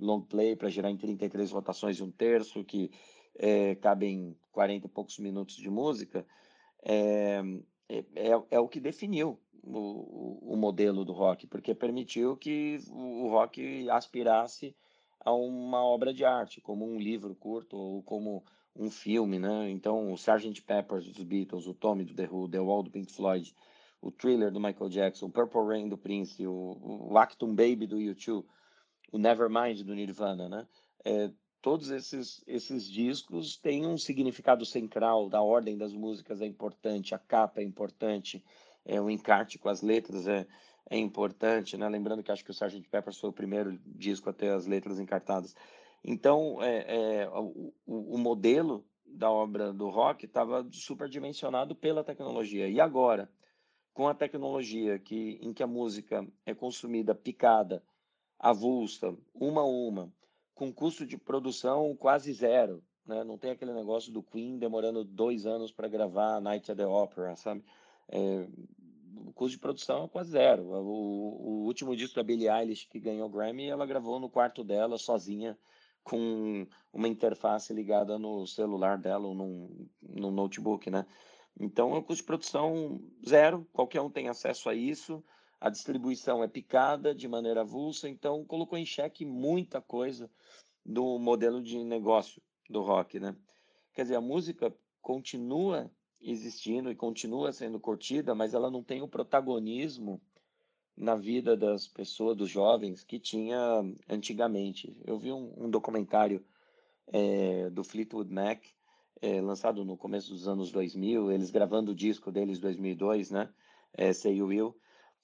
[0.00, 2.90] long play para gerar em 33 rotações e um terço, que
[3.36, 6.26] é, cabem 40 e poucos minutos de música,
[6.82, 7.42] é,
[7.88, 13.28] é, é, é o que definiu o, o modelo do rock, porque permitiu que o
[13.28, 14.74] rock aspirasse
[15.20, 18.44] a uma obra de arte, como um livro curto ou como
[18.74, 19.70] um filme, né?
[19.70, 20.62] Então, o Sgt.
[20.62, 23.54] Pepper dos Beatles, o Tommy do The Who, The Wall do Pink Floyd,
[24.00, 27.98] o Thriller do Michael Jackson, o Purple Rain do Prince, o, o Actum Baby do
[27.98, 28.44] U2,
[29.12, 30.66] o Nevermind do Nirvana, né?
[31.04, 37.14] É, todos esses, esses discos têm um significado central, da ordem das músicas é importante,
[37.14, 38.42] a capa é importante,
[38.84, 40.46] é, o encarte com as letras é,
[40.90, 41.88] é importante, né?
[41.88, 42.88] Lembrando que acho que o Sgt.
[42.88, 45.54] Pepper foi o primeiro disco a ter as letras encartadas.
[46.04, 52.68] Então, é, é o, o, modelo da obra do rock estava superdimensionado pela tecnologia.
[52.68, 53.30] E agora,
[53.94, 57.82] com a tecnologia que, em que a música é consumida picada,
[58.38, 60.12] avulsa, uma a uma,
[60.54, 63.24] com custo de produção quase zero, né?
[63.24, 67.36] Não tem aquele negócio do Queen demorando dois anos para gravar Night at the Opera,
[67.36, 67.64] sabe?
[68.12, 68.46] É,
[69.26, 70.64] o custo de produção é quase zero.
[70.64, 74.98] O, o, último disco da Billie Eilish que ganhou Grammy, ela gravou no quarto dela,
[74.98, 75.58] sozinha,
[76.04, 81.06] com uma interface ligada no celular dela ou num, notebook, né?
[81.58, 85.24] Então, o custo de produção zero, qualquer um tem acesso a isso,
[85.60, 90.30] a distribuição é picada de maneira avulsa, então colocou em xeque muita coisa
[90.84, 93.36] do modelo de negócio do rock, né?
[93.94, 95.90] Quer dizer, a música continua
[96.22, 100.20] existindo e continua sendo curtida, mas ela não tem o protagonismo
[100.96, 103.58] na vida das pessoas, dos jovens, que tinha
[104.08, 104.96] antigamente.
[105.04, 106.44] Eu vi um, um documentário
[107.06, 108.64] é, do Fleetwood Mac,
[109.20, 113.48] é, lançado no começo dos anos 2000, eles gravando o disco deles 2002, né?
[113.92, 114.76] É, Say You Will,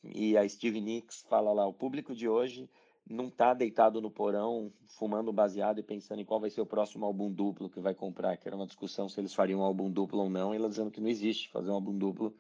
[0.04, 2.68] e a Steve Nicks fala lá, o público de hoje
[3.08, 7.06] não está deitado no porão, fumando baseado e pensando em qual vai ser o próximo
[7.06, 10.20] álbum duplo que vai comprar, que era uma discussão se eles fariam um álbum duplo
[10.20, 12.34] ou não, e ela dizendo que não existe fazer um álbum duplo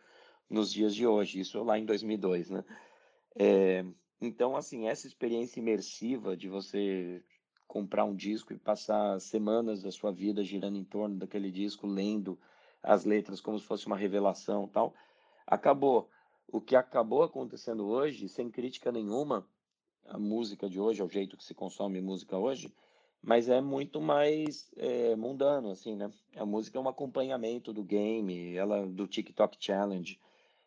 [0.48, 2.64] nos dias de hoje, isso lá em 2002, né?
[3.34, 3.84] É,
[4.20, 7.22] então, assim, essa experiência imersiva de você
[7.66, 12.38] comprar um disco e passar semanas da sua vida girando em torno daquele disco, lendo
[12.82, 14.94] as letras como se fosse uma revelação tal,
[15.46, 16.10] acabou.
[16.50, 19.46] O que acabou acontecendo hoje, sem crítica nenhuma,
[20.08, 22.72] a música de hoje, é o jeito que se consome música hoje,
[23.22, 26.10] mas é muito mais é, mundano, assim, né?
[26.36, 30.18] A música é um acompanhamento do game, ela do TikTok Challenge,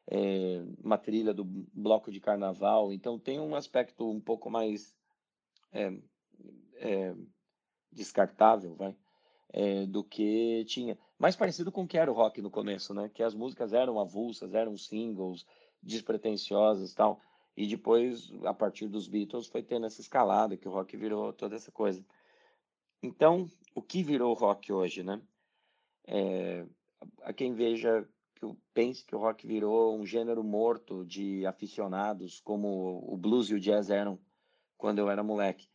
[0.07, 4.95] é, uma trilha do bloco de carnaval, então tem um aspecto um pouco mais
[5.71, 5.93] é,
[6.75, 7.15] é,
[7.91, 8.95] descartável, vai,
[9.49, 10.97] é, do que tinha.
[11.17, 13.09] Mais parecido com o que era o rock no começo, né?
[13.13, 15.45] Que as músicas eram avulsas, eram singles,
[15.81, 17.21] despretensiosas tal.
[17.61, 21.55] E depois, a partir dos Beatles, foi tendo essa escalada, que o rock virou toda
[21.55, 22.03] essa coisa.
[23.03, 25.21] Então, o que virou rock hoje, né?
[26.07, 26.65] É,
[27.21, 33.05] a quem veja, que pense que o rock virou um gênero morto de aficionados, como
[33.07, 34.17] o blues e o jazz eram
[34.75, 35.69] quando eu era moleque.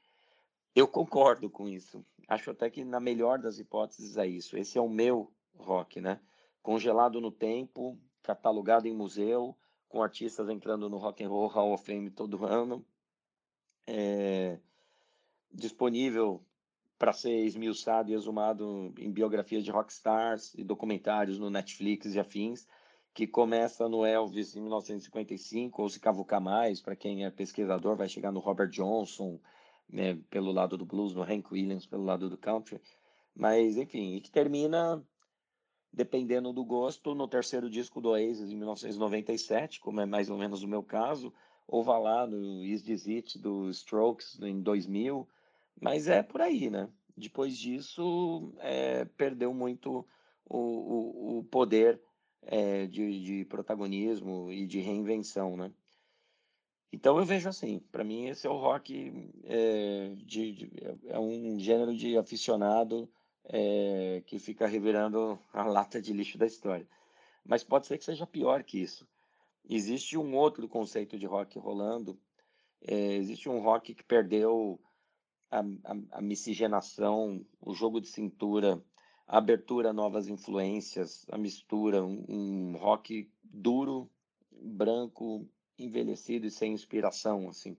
[0.75, 2.05] Eu concordo com isso.
[2.27, 4.57] Acho até que, na melhor das hipóteses, é isso.
[4.57, 6.21] Esse é o meu rock, né?
[6.65, 9.57] Congelado no tempo, catalogado em museu,
[9.97, 12.85] com artistas entrando no Rock and Roll Hall of Fame todo ano,
[13.87, 14.59] é,
[15.51, 16.45] disponível
[16.99, 22.69] para ser esmiuçado e exumado em biografias de rockstars e documentários no Netflix e afins,
[23.15, 28.07] que começa no Elvis em 1955, ou se cavucar mais, para quem é pesquisador, vai
[28.09, 29.41] chegar no Robert Johnson,
[29.89, 32.83] né, pelo lado do blues, no Hank Williams pelo lado do country,
[33.35, 35.03] mas enfim, e que termina
[35.97, 40.63] dependendo do gosto, no terceiro disco do Oasis, em 1997, como é mais ou menos
[40.63, 41.33] o meu caso,
[41.67, 45.27] ou vá lá no Is This It, do Strokes, em 2000,
[45.81, 46.87] mas é por aí, né?
[47.17, 50.07] Depois disso, é, perdeu muito
[50.45, 51.99] o, o, o poder
[52.43, 55.73] é, de, de, protagonismo e de reinvenção, né?
[56.93, 60.73] Então eu vejo assim, para mim esse é o rock, é, de, de,
[61.07, 63.11] é um gênero de aficionado
[63.49, 66.87] é, que fica revirando a lata de lixo da história.
[67.45, 69.07] Mas pode ser que seja pior que isso.
[69.69, 72.19] Existe um outro conceito de rock rolando.
[72.81, 74.81] É, existe um rock que perdeu
[75.51, 78.83] a, a, a, miscigenação, o jogo de cintura,
[79.27, 84.11] a abertura a novas influências, a mistura, um, um rock duro,
[84.53, 87.77] branco, envelhecido e sem inspiração, assim.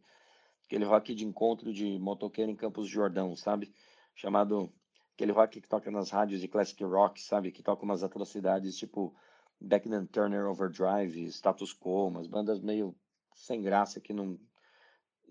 [0.65, 3.71] Aquele rock de encontro de motoqueiro em Campos de Jordão, sabe?
[4.13, 4.71] Chamado
[5.17, 7.51] aquele rock que toca nas rádios de classic rock, sabe?
[7.51, 9.15] Que toca umas atrocidades tipo
[9.59, 12.95] Beckman Turner Overdrive, Status Quo, umas bandas meio
[13.35, 14.39] sem graça que não,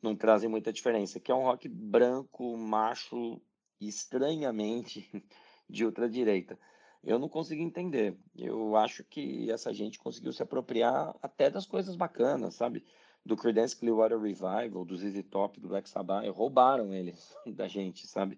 [0.03, 1.20] não trazem muita diferença.
[1.20, 3.40] Que é um rock branco, macho,
[3.81, 5.09] estranhamente
[5.70, 6.59] de ultradireita.
[7.05, 8.18] Eu não consigo entender.
[8.37, 12.85] Eu acho que essa gente conseguiu se apropriar até das coisas bacanas, sabe?
[13.25, 18.37] Do Creedence Clearwater Revival, do ZZ Top, do Black Sabbath, roubaram eles da gente, sabe?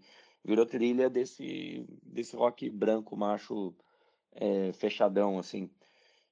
[0.49, 3.75] Virou trilha desse, desse rock branco, macho,
[4.33, 5.71] é, fechadão, assim.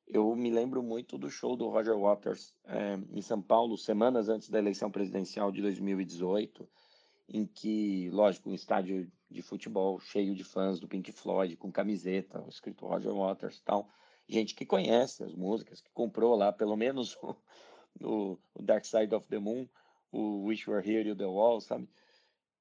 [0.09, 4.49] Eu me lembro muito do show do Roger Waters é, em São Paulo, semanas antes
[4.49, 6.67] da eleição presidencial de 2018,
[7.29, 12.43] em que, lógico, um estádio de futebol cheio de fãs do Pink Floyd, com camiseta,
[12.49, 13.87] escrito Roger Waters tal.
[14.27, 17.19] Gente que conhece as músicas, que comprou lá pelo menos
[18.01, 19.69] o, o Dark Side of the Moon,
[20.11, 21.87] o Wish Were Here e o The Wall, sabe?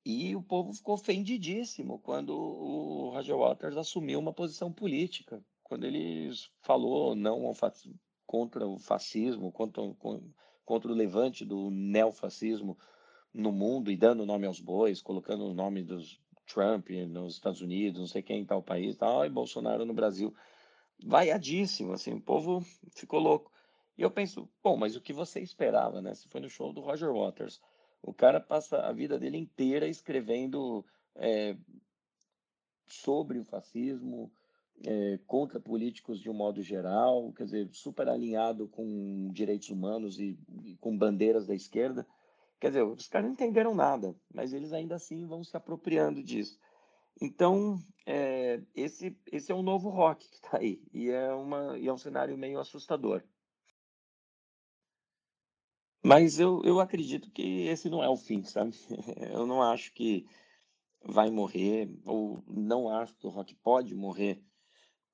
[0.05, 6.29] E o povo ficou ofendidíssimo quando o Roger Waters assumiu uma posição política, quando ele
[6.61, 7.51] falou não
[8.27, 9.81] contra o fascismo, contra,
[10.63, 12.77] contra o levante do neofascismo
[13.33, 17.99] no mundo e dando nome aos bois, colocando o nome dos Trump nos Estados Unidos,
[17.99, 20.31] não sei quem em tal país, tal, e Bolsonaro no Brasil.
[21.03, 23.51] Vaiadíssimo, assim, o povo ficou louco.
[23.97, 26.13] E eu penso, bom, mas o que você esperava, né?
[26.13, 27.59] Se foi no show do Roger Waters
[28.05, 31.57] o cara passa a vida dele inteira escrevendo é,
[32.87, 34.31] sobre o fascismo,
[34.85, 40.37] é, contra políticos de um modo geral, quer dizer, super alinhado com direitos humanos e,
[40.63, 42.05] e, com bandeiras da esquerda.
[42.59, 46.59] Quer dizer, os caras não entenderam nada, mas eles ainda assim vão se apropriando disso.
[47.19, 51.87] Então, é, esse, esse é um novo rock que está aí, e é, uma, e
[51.87, 53.23] é um cenário meio assustador.
[56.05, 58.75] Mas eu, eu acredito que esse não é o fim, sabe?
[59.33, 60.23] Eu não acho que
[61.03, 64.39] vai morrer, ou não acho que o rock pode morrer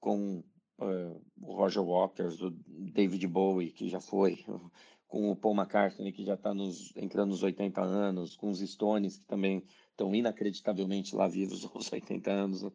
[0.02, 0.44] com
[0.80, 4.44] uh, o Roger Waters, o David Bowie, que já foi,
[5.08, 6.52] com o Paul McCartney, que já está
[6.98, 12.30] entrando nos 80 anos, com os Stones, que também estão inacreditavelmente lá vivos aos 80
[12.30, 12.66] anos,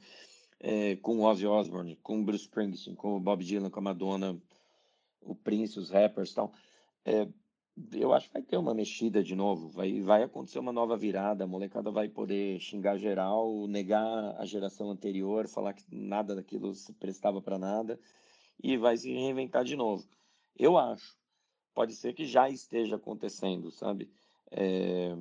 [0.59, 3.83] é, com o Ozzy Osbourne, com o Bruce Springsteen, com o Bob Dylan, com a
[3.83, 4.41] Madonna,
[5.21, 6.53] o Prince, os rappers e tal.
[7.05, 7.29] É,
[7.93, 11.45] eu acho que vai ter uma mexida de novo, vai, vai acontecer uma nova virada,
[11.45, 16.93] a molecada vai poder xingar geral, negar a geração anterior, falar que nada daquilo se
[16.95, 18.01] prestava para nada
[18.63, 20.09] e vai se reinventar de novo.
[20.59, 21.17] Eu acho.
[21.75, 24.11] Pode ser que já esteja acontecendo, sabe?
[24.51, 25.15] É,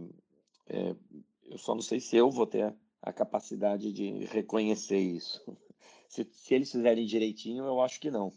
[0.68, 0.96] é,
[1.44, 5.42] eu só não sei se eu vou ter a capacidade de reconhecer isso.
[6.08, 8.32] Se, se eles fizerem direitinho, eu acho que não.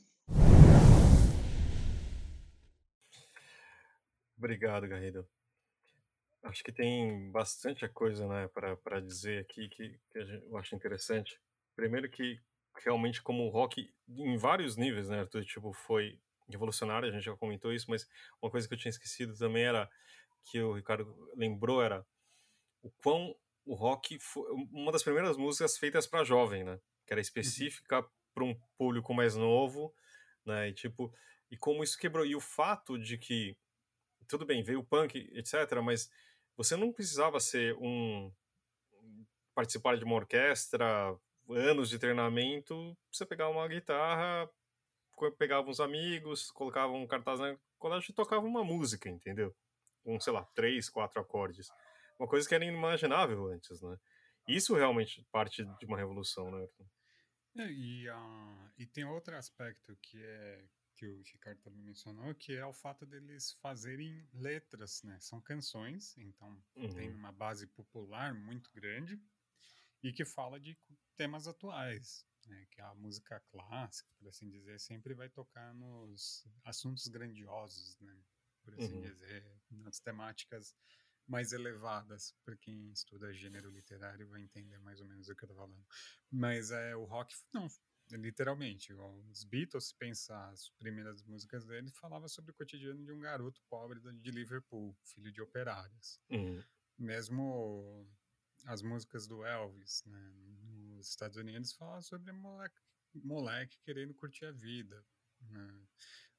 [4.39, 5.29] Obrigado, Garrido.
[6.45, 11.41] Acho que tem bastante coisa né, para dizer aqui que, que eu acho interessante.
[11.75, 12.41] Primeiro que
[12.85, 17.37] realmente como o rock em vários níveis, né, Arthur, tipo, foi revolucionário, a gente já
[17.37, 18.09] comentou isso, mas
[18.41, 19.91] uma coisa que eu tinha esquecido também era
[20.45, 22.07] que o Ricardo lembrou era
[22.83, 23.35] o quão
[23.67, 26.81] o rock foi uma das primeiras músicas feitas para jovem, né?
[27.05, 27.23] Que era uhum.
[27.23, 28.09] específica uhum.
[28.33, 29.93] para um público mais novo,
[30.47, 30.69] né?
[30.69, 31.13] E tipo,
[31.51, 33.57] e como isso quebrou e o fato de que
[34.29, 36.11] tudo bem, veio o punk, etc, mas
[36.57, 38.33] você não precisava ser um
[39.55, 41.17] participar de uma orquestra,
[41.49, 44.49] anos de treinamento, você pegava uma guitarra,
[45.37, 49.55] pegava uns amigos, colocava um cartaz na colégio e tocava uma música, entendeu?
[50.05, 51.69] Com, sei lá, três, quatro acordes.
[52.19, 53.97] Uma coisa que era inimaginável antes, né?
[54.49, 56.67] Isso realmente parte de uma revolução, né?
[57.57, 60.65] É, e, uh, e tem outro aspecto que é
[60.99, 65.17] que o Ricardo também mencionou, que é o fato deles fazerem letras, né?
[65.21, 66.93] São canções, então uhum.
[66.93, 69.23] tem uma base popular muito grande
[70.03, 70.77] e que fala de
[71.17, 72.67] temas atuais, né?
[72.73, 78.21] Que a música clássica, por assim dizer, sempre vai tocar nos assuntos grandiosos, né?
[78.65, 79.03] Por assim uhum.
[79.03, 80.75] dizer, nas temáticas
[81.29, 85.49] mais elevadas, para quem estuda gênero literário vai entender mais ou menos o que eu
[85.49, 85.87] tô falando.
[86.29, 87.69] Mas é o rock não
[88.17, 88.93] literalmente.
[88.95, 93.61] Os Beatles, se pensar as primeiras músicas dele, falava sobre o cotidiano de um garoto
[93.69, 96.21] pobre de Liverpool, filho de operários.
[96.31, 96.63] Uhum.
[96.99, 98.09] Mesmo
[98.65, 100.33] as músicas do Elvis, né,
[100.97, 102.81] nos Estados Unidos, falavam sobre moleque,
[103.15, 105.05] moleque querendo curtir a vida.
[105.51, 105.87] Né?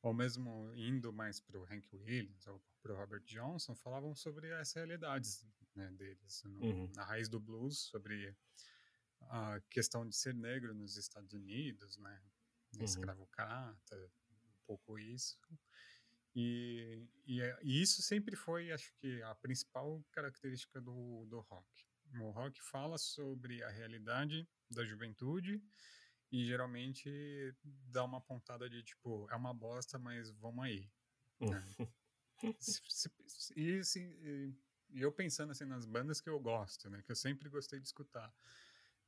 [0.01, 4.51] Ou mesmo indo mais para o Hank Williams ou para o Robert Johnson, falavam sobre
[4.53, 6.43] as realidades né, deles.
[6.43, 6.91] No, uhum.
[6.95, 8.35] Na raiz do blues, sobre
[9.21, 12.21] a questão de ser negro nos Estados Unidos, né?
[12.75, 12.83] Uhum.
[12.83, 15.37] Escravocrata, um pouco isso.
[16.35, 21.67] E, e, é, e, isso sempre foi, acho que, a principal característica do, do rock.
[22.21, 25.61] O rock fala sobre a realidade da juventude
[26.31, 30.91] e geralmente dá uma pontada de tipo, é uma bosta, mas vamos aí.
[31.39, 31.63] Né?
[33.55, 34.03] e, assim,
[34.91, 37.87] e eu pensando assim nas bandas que eu gosto, né, que eu sempre gostei de
[37.87, 38.33] escutar.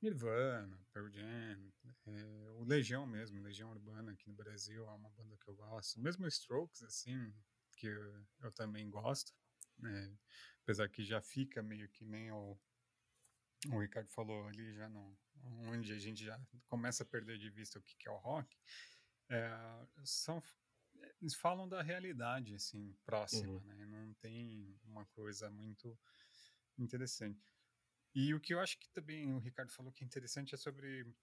[0.01, 1.71] Nirvana, Pearl Jam,
[2.07, 5.99] é, o Legião mesmo, Legião Urbana aqui no Brasil é uma banda que eu gosto.
[5.99, 7.33] Mesmo Strokes, assim,
[7.77, 9.33] que eu, eu também gosto,
[9.77, 10.17] né?
[10.63, 12.57] apesar que já fica meio que nem o,
[13.71, 15.17] o Ricardo falou ali, já não,
[15.67, 18.57] onde a gente já começa a perder de vista o que, que é o rock,
[19.29, 19.49] é,
[20.03, 20.41] são
[21.21, 23.61] eles falam da realidade assim próxima, uhum.
[23.61, 23.85] né?
[23.85, 25.97] Não tem uma coisa muito
[26.77, 27.39] interessante.
[28.13, 31.13] E o que eu acho que também o Ricardo falou que é interessante é sobre.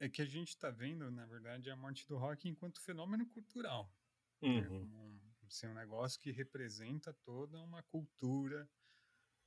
[0.00, 3.92] É que a gente está vendo, na verdade, a morte do rock enquanto fenômeno cultural.
[4.40, 4.80] Né, uhum.
[4.80, 8.70] Como um, assim, um negócio que representa toda uma cultura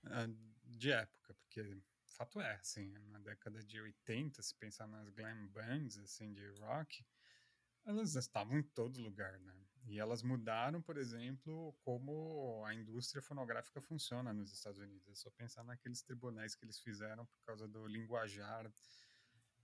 [0.06, 1.34] uh, de época.
[1.36, 6.46] Porque, fato é, assim, na década de 80, se pensar nas glam bands assim, de
[6.60, 7.06] rock,
[7.86, 9.61] elas estavam em todo lugar, né?
[9.86, 15.08] E elas mudaram, por exemplo, como a indústria fonográfica funciona nos Estados Unidos.
[15.10, 18.72] É só pensar naqueles tribunais que eles fizeram por causa do linguajar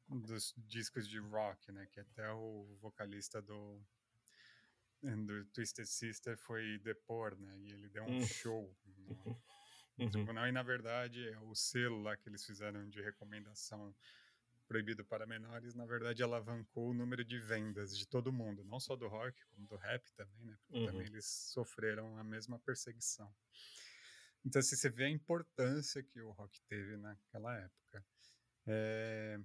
[0.08, 1.86] dos discos de rock, né?
[1.88, 3.82] Que até o vocalista do,
[5.02, 7.58] do Twisted Sister foi depor, né?
[7.60, 8.26] E ele deu um hum.
[8.26, 9.42] show no,
[9.98, 10.48] no tribunal.
[10.48, 13.94] E, na verdade, é o selo lá que eles fizeram de recomendação
[14.68, 18.96] proibido para menores, na verdade, alavancou o número de vendas de todo mundo, não só
[18.96, 20.58] do rock, como do rap também, né?
[20.62, 20.86] Porque uhum.
[20.86, 23.34] também eles sofreram a mesma perseguição.
[24.46, 28.06] Então, se você vê a importância que o rock teve naquela época.
[28.66, 29.40] É,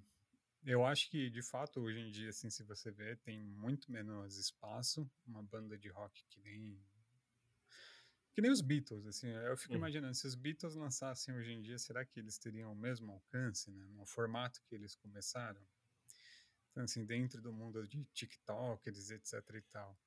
[0.65, 4.37] eu acho que, de fato, hoje em dia, assim, se você ver, tem muito menos
[4.37, 5.11] espaço.
[5.27, 6.79] Uma banda de rock que nem.
[8.35, 9.29] Que nem os Beatles, assim.
[9.29, 9.77] Eu fico Hum.
[9.77, 13.71] imaginando, se os Beatles lançassem hoje em dia, será que eles teriam o mesmo alcance,
[13.71, 13.87] né?
[13.91, 15.61] No formato que eles começaram?
[16.71, 19.99] Então, assim, dentro do mundo de TikTokers, etc e tal.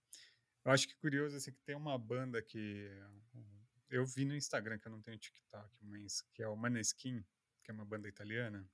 [0.63, 2.89] Eu acho que curioso, assim, que tem uma banda que
[3.89, 7.23] eu vi no Instagram, que eu não tenho TikTok, mas que é o Maneskin,
[7.63, 8.67] que é uma banda italiana,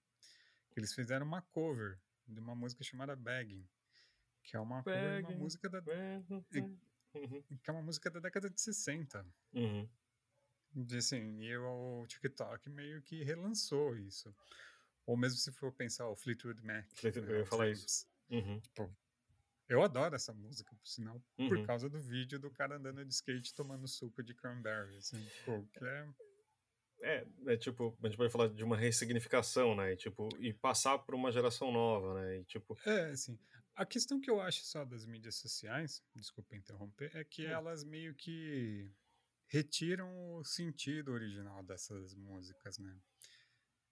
[0.70, 3.68] que eles fizeram uma cover de uma música chamada Begging,
[4.42, 5.82] que é uma cover de uma música da,
[7.14, 7.42] Uhum.
[7.62, 9.26] que é uma música da década de 60.
[9.54, 9.90] Uhum.
[10.74, 14.34] De, assim, e o TikTok meio que relançou isso.
[15.06, 16.88] Ou mesmo se for pensar o Fleetwood Mac.
[16.94, 18.08] Fleetwood- né, eu ia falar Tramps.
[18.30, 18.62] Uhum.
[19.68, 21.66] Eu adoro essa música, por sinal, por Uhum.
[21.66, 25.84] causa do vídeo do cara andando de skate tomando suco de cranberry, assim, pô, que
[25.86, 26.08] é...
[27.04, 29.94] É, é tipo, a gente pode falar de uma ressignificação, né?
[29.94, 32.38] E, tipo, e passar por uma geração nova, né?
[32.40, 33.40] E, tipo, É, assim,
[33.76, 37.50] a questão que eu acho só das mídias sociais, desculpa interromper, é que Hum.
[37.50, 38.94] elas meio que
[39.48, 42.98] retiram o sentido original dessas músicas, né?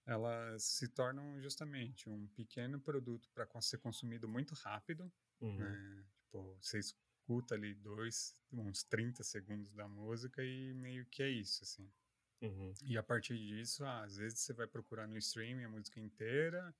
[0.06, 5.58] Elas se tornam justamente um pequeno produto para ser consumido muito rápido, uhum.
[5.58, 6.04] né?
[6.24, 11.62] Tipo, você escuta ali dois, uns 30 segundos da música e meio que é isso,
[11.62, 11.92] assim.
[12.40, 12.72] Uhum.
[12.82, 16.74] E a partir disso, ah, às vezes você vai procurar no streaming a música inteira,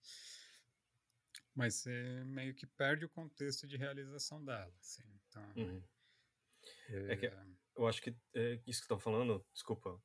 [1.55, 5.03] mas você meio que perde o contexto de realização dela, assim.
[5.29, 5.83] Então, Uhum.
[6.89, 7.33] é, É que-
[7.77, 10.01] eu acho que é isso que estão falando, desculpa.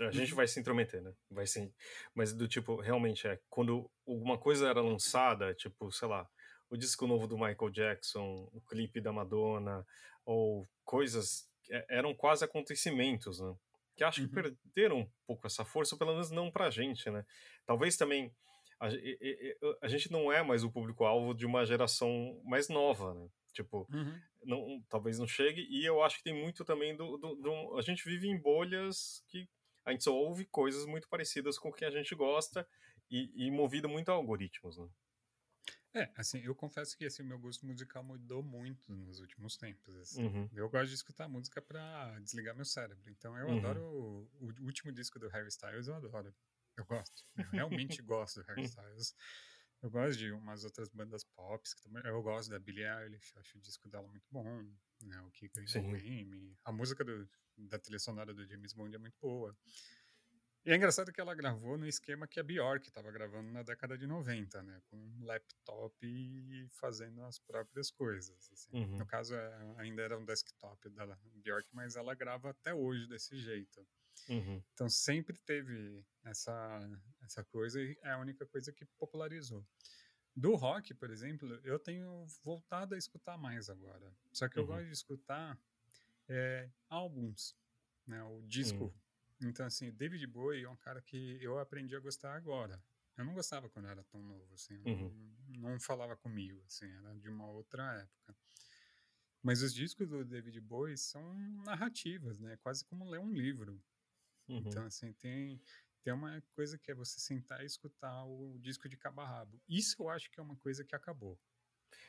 [0.00, 1.14] A gente vai se intrometer, né?
[1.30, 1.74] Vai sim.
[2.14, 6.26] Mas do tipo, realmente é quando alguma coisa era lançada, tipo, sei lá,
[6.70, 9.86] o disco novo do Michael Jackson, o clipe da Madonna,
[10.24, 13.54] ou coisas que é- eram quase acontecimentos, né?
[13.94, 14.42] Que acho que Uhum.
[14.64, 17.22] perderam um pouco essa força, pelo menos não pra gente, né?
[17.66, 18.34] Talvez também
[18.80, 23.28] a, e- a gente não é mais o público-alvo de uma geração mais nova, né?
[23.52, 24.20] Tipo, Uhum.
[24.42, 25.66] não, talvez não chegue.
[25.70, 29.22] E eu acho que tem muito também do, do, do- A gente vive em bolhas
[29.28, 29.48] que
[29.84, 32.66] a gente só ouve coisas muito parecidas com o que a gente gosta
[33.10, 34.88] e, e movido muito a algoritmos, né?
[35.92, 39.94] É, assim, eu confesso que assim, o meu gosto musical mudou muito nos últimos tempos.
[39.96, 40.24] assim.
[40.24, 40.48] Uhum.
[40.52, 43.10] Eu gosto de escutar música pra desligar meu cérebro.
[43.10, 43.58] Então eu Uhum.
[43.58, 46.32] adoro o, o último disco do Harry Styles, eu adoro.
[46.76, 47.22] Eu gosto.
[47.36, 49.14] Eu realmente gosto do Harry Styles.
[49.82, 51.62] Eu gosto de umas outras bandas pop.
[51.74, 54.44] Que também, eu gosto da Billie Eilish, acho o disco dela muito bom.
[55.02, 56.58] Né, o que ganhou o Grammy.
[56.64, 59.56] A música do, da trilha sonora do James Bond é muito boa.
[60.62, 63.96] E é engraçado que ela gravou no esquema que a Bjork estava gravando na década
[63.96, 64.82] de 90, né?
[64.90, 68.50] Com um laptop e fazendo as próprias coisas.
[68.52, 68.68] assim.
[68.74, 68.98] Uhum.
[68.98, 71.06] No caso, é- ainda era um desktop da
[71.42, 73.86] Bjork, mas ela grava até hoje desse jeito.
[74.28, 74.62] Uhum.
[74.72, 76.88] Então sempre teve essa,
[77.22, 79.66] essa coisa e é a única coisa que popularizou.
[80.34, 84.14] Do rock, por exemplo, eu tenho voltado a escutar mais agora.
[84.32, 84.68] Só que eu Uhum.
[84.68, 85.58] gosto de escutar
[86.28, 87.56] é, álbuns,
[88.06, 88.22] né?
[88.22, 88.84] O disco.
[88.86, 89.48] Hum.
[89.48, 92.82] Então, assim, David Bowie é um cara que eu aprendi a gostar agora.
[93.16, 94.76] Eu não gostava quando eu era tão novo, assim.
[94.84, 95.34] Uhum.
[95.48, 96.86] Não, não falava comigo, assim.
[96.86, 98.36] Era de uma outra época.
[99.42, 102.56] Mas os discos do David Bowie são narrativas, né?
[102.58, 103.82] Quase como ler um livro.
[104.50, 104.58] Uhum.
[104.66, 105.60] Então, assim, tem,
[106.02, 109.60] tem uma coisa que é você sentar e escutar o disco de cabo a rabo.
[109.68, 111.38] Isso eu acho que é uma coisa que acabou.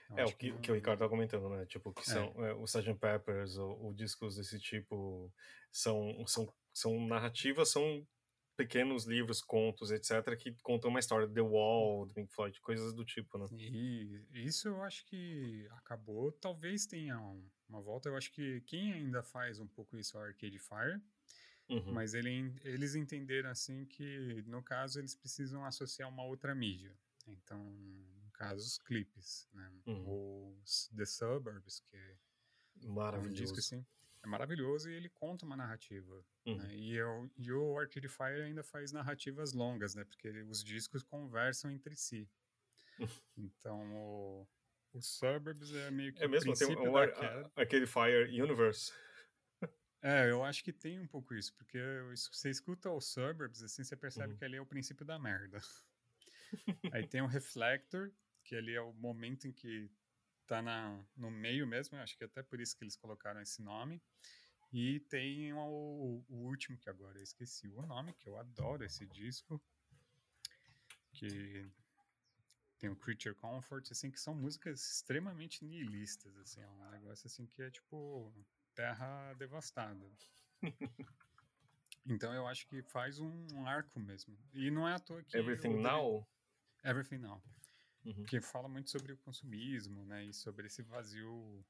[0.10, 1.66] Eu É o acho que, não- que o Ricardo tá comentando, né?
[1.66, 2.04] Tipo, que É.
[2.14, 2.94] são é, o Sgt.
[3.00, 5.34] Peppers ou, ou discos desse tipo
[5.72, 8.08] são, são, são narrativas, são
[8.58, 11.28] pequenos livros, contos, etc., que contam uma história.
[11.28, 13.48] The Wall, do Pink Floyd, coisas do tipo, né?
[13.54, 16.32] E isso eu acho que acabou.
[16.34, 18.10] Talvez tenha um- uma volta.
[18.10, 21.02] Eu acho que quem ainda faz um pouco isso é o Arcade Fire.
[21.70, 21.93] Uhum.
[21.93, 26.93] Mas ele, eles entenderam assim que, no caso, eles precisam associar uma outra mídia.
[27.28, 29.72] Então, no caso, os clipes, né?
[29.86, 30.53] Uhum.
[30.62, 32.18] Os The Suburbs, que é
[32.84, 33.36] um Maravilhoso.
[33.36, 33.86] disco assim,
[34.24, 36.26] é maravilhoso e ele conta uma narrativa.
[36.45, 36.57] Uhum.
[36.57, 36.76] né?
[36.76, 40.03] E, eu, e o Arcade Fire ainda faz narrativas longas, né?
[40.03, 42.30] Porque ele- os discos conversam entre si.
[43.38, 44.47] Então, o,
[44.93, 46.51] o Suburbs é meio que É mesmo?
[46.51, 47.51] o Tem um, da ar- queda.
[47.55, 48.91] a- aquele Fire Universe.
[50.04, 51.78] É, eu acho que tem um pouco isso, porque
[52.32, 54.38] você escuta os Suburbs, assim, você percebe Uhum.
[54.38, 55.60] que ali é o princípio da merda.
[56.93, 58.12] Aí tem o Reflector,
[58.43, 59.89] que ali é o momento em que
[60.47, 63.62] tá na, no meio mesmo, acho que é até por isso que eles colocaram esse
[63.62, 64.02] nome.
[64.74, 69.06] E tem o, o último, que agora eu esqueci o nome, que eu adoro esse
[69.06, 69.62] disco,
[71.14, 71.70] que
[72.80, 77.45] tem o Creature Comfort, assim, que são músicas extremamente nihilistas, assim, é um negócio assim
[77.45, 78.34] que é tipo
[78.74, 80.10] terra devastada.
[82.06, 84.38] Então eu acho que faz um arco mesmo.
[84.54, 85.38] E não é à toa que.
[85.38, 86.28] Everything o David- Now.
[86.84, 87.44] Everything Now,
[88.04, 88.24] Uhum.
[88.24, 91.64] que fala muito sobre o consumismo, né, e sobre esse vazio.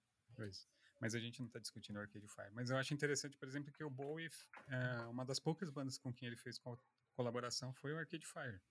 [0.99, 2.49] Mas a gente não está discutindo Arcade Fire.
[2.53, 4.29] Mas eu acho interessante, por exemplo, que o Bowie,
[4.69, 6.79] é, uma das poucas bandas com quem ele fez co
[7.13, 8.61] colaboração foi o Arcade Fire.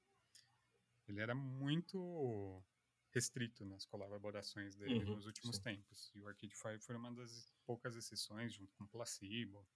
[1.06, 2.64] Ele era muito
[3.12, 5.62] restrito nas colaborações dele Uhum, nos últimos sim.
[5.62, 6.10] tempos.
[6.14, 9.66] E o Arcade Fire foi uma das poucas exceções, junto com o Placebo.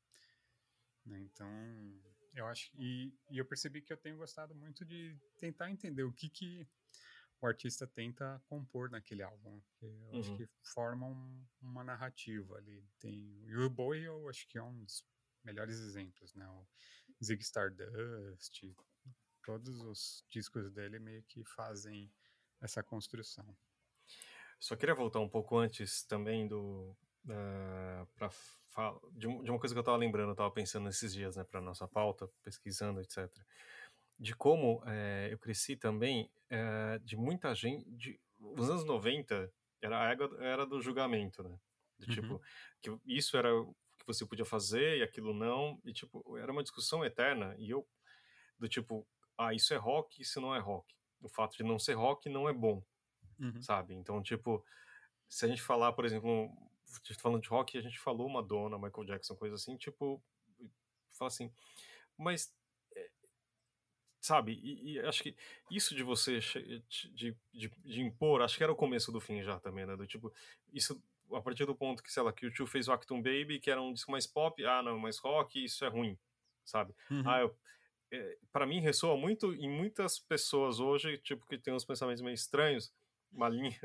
[1.05, 1.21] né?
[1.21, 1.49] Então,
[2.33, 2.71] eu acho.
[2.75, 6.69] E, e eu percebi que eu tenho gostado muito de tentar entender o que, que
[7.41, 9.63] o artista tenta compor naquele álbum.
[9.79, 10.37] que eu acho Uhum.
[10.37, 12.89] que forma um- uma narrativa ali.
[13.01, 15.07] Tem, e o Bowie, eu acho que é um dos
[15.45, 16.49] melhores exemplos, né?
[16.49, 16.67] O
[17.25, 18.75] Zig Stardust,
[19.45, 22.13] todos os discos dele meio que fazem
[22.65, 23.45] essa construção.
[24.59, 26.97] Só queria voltar um pouco antes também do.
[27.27, 31.13] Uh, pra fa- de, de uma coisa que eu tava lembrando, eu tava pensando nesses
[31.13, 33.31] dias, né, pra nossa pauta, pesquisando, etc.
[34.19, 37.85] De como eh, eu cresci também eh, de muita gente.
[37.91, 39.53] De, os anos 90
[39.83, 41.59] era a era, era do julgamento, né?
[41.99, 42.15] Do Uhum.
[42.15, 42.43] tipo,
[42.81, 45.81] que isso era o que você podia fazer e aquilo não.
[45.85, 47.55] E, tipo, era uma discussão eterna.
[47.59, 47.87] E eu,
[48.59, 49.07] do tipo,
[49.37, 50.95] ah, isso é rock, isso não é rock.
[51.25, 52.83] O fato de não ser rock não é bom
[53.41, 53.61] Uhum.
[53.61, 53.95] sabe?
[53.95, 54.65] Então, tipo,
[55.29, 56.51] se a gente falar, por exemplo,
[57.19, 60.23] falando de rock, a gente falou Madonna, Michael Jackson, coisa assim, tipo,
[61.11, 61.53] fala assim,
[62.17, 62.55] mas,
[62.97, 63.11] é,
[64.21, 65.37] sabe, e, e acho que
[65.71, 66.39] isso de você,
[66.89, 69.97] de, de, de impor, acho que era o começo do fim já também, né?
[69.97, 70.33] Do tipo,
[70.73, 71.03] isso,
[71.33, 73.71] a partir do ponto que, sei lá, que o Tio fez o Acton Baby, que
[73.71, 76.19] era um disco mais pop, ah, não, mais rock, isso é ruim,
[76.65, 76.95] sabe?
[77.11, 77.23] Uhum.
[77.27, 77.57] Ah, eu,
[78.13, 82.35] é, para mim ressoa muito em muitas pessoas hoje, tipo, que tem uns pensamentos meio
[82.35, 82.93] estranhos,
[83.33, 83.79] uma linha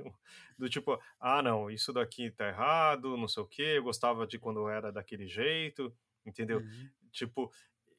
[0.57, 4.37] do tipo, ah, não, isso daqui tá errado, não sei o quê, eu gostava de
[4.39, 5.95] quando era daquele jeito,
[6.25, 6.59] entendeu?
[6.59, 6.89] Uhum.
[7.11, 7.51] Tipo,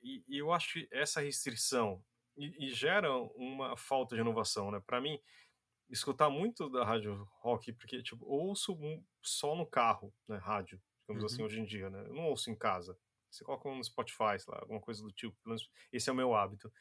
[0.02, 2.02] e, e eu acho que essa restrição
[2.36, 4.80] e, e gera uma falta de inovação, né?
[4.86, 5.20] Para mim,
[5.90, 8.78] escutar muito da rádio rock, porque, tipo, ouço
[9.20, 11.26] só no carro, né, rádio, digamos Uhum.
[11.26, 12.00] assim, hoje em dia, né?
[12.06, 12.96] Eu não ouço em casa.
[13.30, 16.16] Você coloca no Spotify, sei lá, alguma coisa do tipo, pelo menos esse é o
[16.16, 16.72] meu hábito.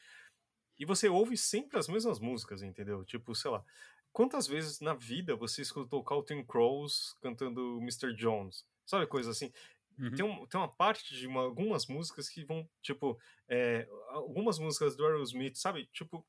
[0.77, 3.03] E você ouve sempre as mesmas músicas, entendeu?
[3.05, 3.63] Tipo, sei lá,
[4.11, 8.13] quantas vezes na vida você escutou Counting Crows cantando Mr.
[8.15, 8.65] Jones?
[8.85, 9.51] Sabe, coisa assim?
[9.97, 10.15] Uhum.
[10.15, 14.95] Tem, um, tem uma parte de uma- algumas músicas que vão, tipo, é, algumas músicas
[14.95, 15.85] do Aerosmith, sabe?
[15.87, 16.25] Tipo,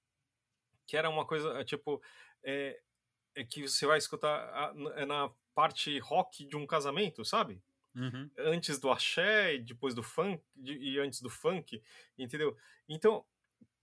[0.87, 2.03] que era uma coisa, é, tipo,
[2.43, 2.81] é,
[3.37, 7.62] é que você vai escutar a- é na parte rock de um casamento, sabe?
[7.95, 8.30] Uhum.
[8.38, 11.82] antes do axé, depois do funk de- e antes do funk,
[12.18, 12.57] entendeu?
[12.88, 13.26] Então,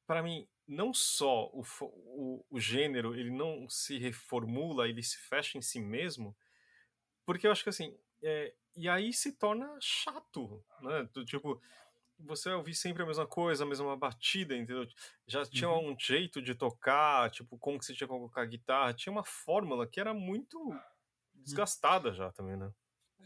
[0.08, 5.58] para mim, não só o, o, o gênero ele não se reformula, ele se fecha
[5.58, 6.36] em si mesmo,
[7.26, 11.03] porque eu acho que assim, é, e aí se torna chato, né?
[11.14, 11.62] Do tipo,
[12.20, 14.88] você vai ouvir sempre a mesma coisa, a mesma batida, entendeu?
[15.28, 15.80] Já tinha Uhum.
[15.91, 19.26] um jeito de tocar, tipo, como que você tinha que colocar a guitarra, tinha uma
[19.26, 20.84] fórmula que era muito
[21.36, 22.72] desgastada já também, né?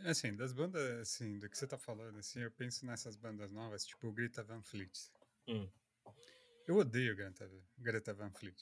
[0.05, 3.85] Assim, das bandas, assim, do que você tá falando, assim, eu penso nessas bandas novas,
[3.85, 4.91] tipo o Greta Van Fleet.
[5.47, 5.69] Hum.
[6.67, 8.57] Eu odeio Greta, Greta Van Fleet.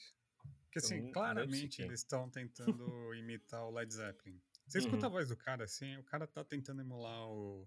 [0.64, 4.40] Porque, assim, claramente eles estão tentando imitar o Led Zeppelin.
[4.66, 5.06] Você escuta Uhum.
[5.06, 7.66] a voz do cara, assim, o cara tá tentando emular o,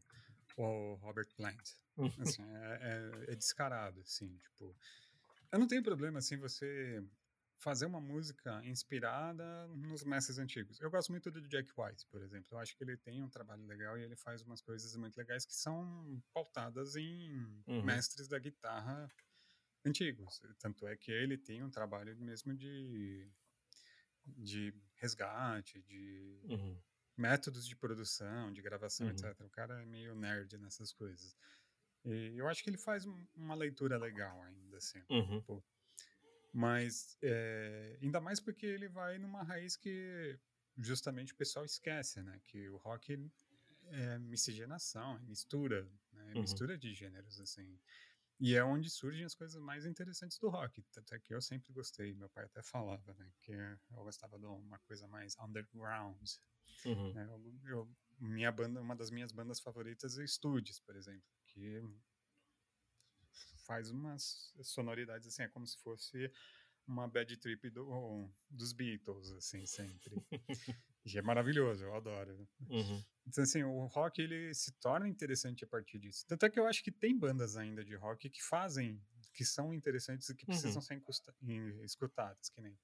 [0.58, 1.72] o Robert Plant.
[2.20, 4.76] Assim, é, é- é descarado, assim, tipo...
[5.52, 7.04] Eu não tenho problema, assim, você
[7.64, 10.80] fazer uma música inspirada nos mestres antigos.
[10.82, 12.50] Eu gosto muito do Jack White, por exemplo.
[12.52, 15.46] Eu acho que ele tem um trabalho legal e ele faz umas coisas muito legais
[15.46, 17.82] que são pautadas em Uhum.
[17.84, 19.08] mestres da guitarra
[19.86, 20.42] antigos.
[20.60, 23.32] Tanto é que ele tem um trabalho mesmo de
[24.26, 26.82] de resgate, de Uhum.
[27.18, 29.14] métodos de produção, de gravação, Uhum.
[29.14, 29.46] etc.
[29.46, 31.36] O cara é meio nerd nessas coisas.
[32.06, 35.02] E eu acho que ele faz um- uma leitura legal ainda, assim.
[35.10, 35.42] Uhum.
[36.54, 40.40] Mas, é, ainda mais porque ele vai numa raiz que
[40.78, 42.40] justamente o pessoal esquece, né?
[42.44, 43.32] Que o rock
[43.86, 46.32] é miscigenação, é mistura, né?
[46.32, 46.42] é Uhum.
[46.42, 47.80] mistura de gêneros, assim.
[48.40, 50.84] E é onde surgem as coisas mais interessantes do rock.
[50.92, 53.32] Tanto é que eu sempre gostei, meu pai até falava, né?
[53.42, 56.22] Que eu gostava de uma coisa mais underground.
[56.86, 57.14] Uhum.
[57.14, 57.26] né?
[57.26, 61.82] Eu, eu- minha banda, uma das minhas bandas favoritas é Studios, por exemplo, que
[63.58, 66.32] faz umas sonoridades assim, é como se fosse
[66.86, 70.16] uma bad trip do, dos Beatles, assim, sempre.
[71.06, 72.48] e é maravilhoso, eu adoro.
[72.70, 73.04] Uhum.
[73.26, 76.26] Então, assim, o rock ele se torna interessante a partir disso.
[76.28, 79.02] Tanto é que eu acho que tem bandas ainda de rock que fazem,
[79.34, 80.82] que são interessantes e que precisam Uhum.
[80.82, 81.02] ser
[81.84, 82.78] escutadas, que nem.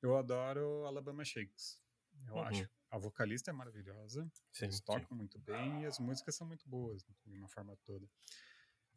[0.00, 1.80] Eu adoro Alabama Shakes.
[2.28, 2.42] Eu Uhum.
[2.42, 2.70] acho.
[2.90, 4.82] A vocalista é maravilhosa, Sim, eles sim.
[4.84, 8.06] tocam muito bem e as músicas são muito boas, de uma forma toda.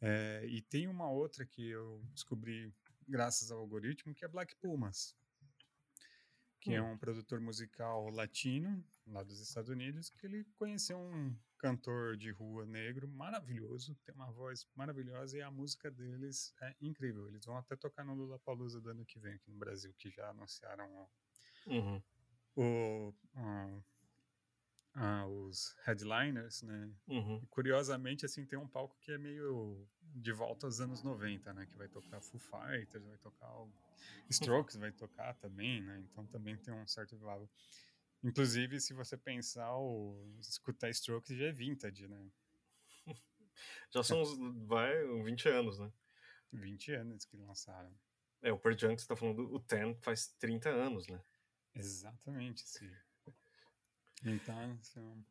[0.00, 2.72] É, e tem uma outra que eu descobri
[3.08, 5.16] graças ao algoritmo, que é Black Pumas.
[6.60, 12.16] que é um produtor musical latino, lá dos Estados Unidos, que ele conheceu um cantor
[12.16, 17.28] de rua negro maravilhoso, tem uma voz maravilhosa e a música deles é incrível.
[17.28, 20.28] Eles vão até tocar no Lollapalooza do ano que vem aqui no Brasil, que já
[20.30, 21.08] anunciaram
[21.66, 22.02] Uhum.
[22.56, 23.82] o, o
[24.96, 26.90] ah, os headliners, né?
[27.06, 27.40] Uhum.
[27.42, 31.66] E, curiosamente, assim, tem um palco que é meio de volta aos anos 90, né?
[31.66, 33.70] Que vai tocar Foo Fighters, vai tocar o
[34.30, 36.00] Strokes, vai tocar também, né?
[36.00, 37.48] Então também tem um certo valor.
[38.24, 42.30] Inclusive, se você pensar, o escutar Strokes já é vintage, né?
[43.90, 44.36] Já são uns,
[44.66, 44.92] vai,
[45.22, 45.90] 20 anos, né?
[46.52, 47.90] 20 anos que lançaram.
[48.42, 51.22] É, o Pearl Jam que você tá falando, o Ten faz 30 anos, né?
[51.74, 52.90] Exatamente, sim.
[54.30, 55.24] Então, assim,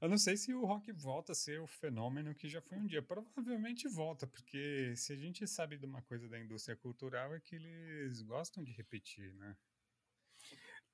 [0.00, 2.86] eu não sei se o rock volta a ser o fenômeno que já foi um
[2.86, 3.02] dia.
[3.02, 7.56] Provavelmente volta, porque se a gente sabe de uma coisa da indústria cultural é que
[7.56, 9.56] eles gostam de repetir, né?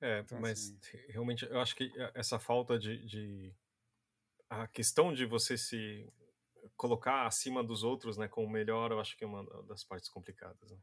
[0.01, 0.79] É, Então, mas assim-
[1.09, 3.53] realmente eu acho que essa falta de, de-
[4.49, 6.11] A questão de você se
[6.77, 10.09] colocar acima dos outros, né, como o melhor, eu acho que é uma das partes
[10.09, 10.77] complicadas, né?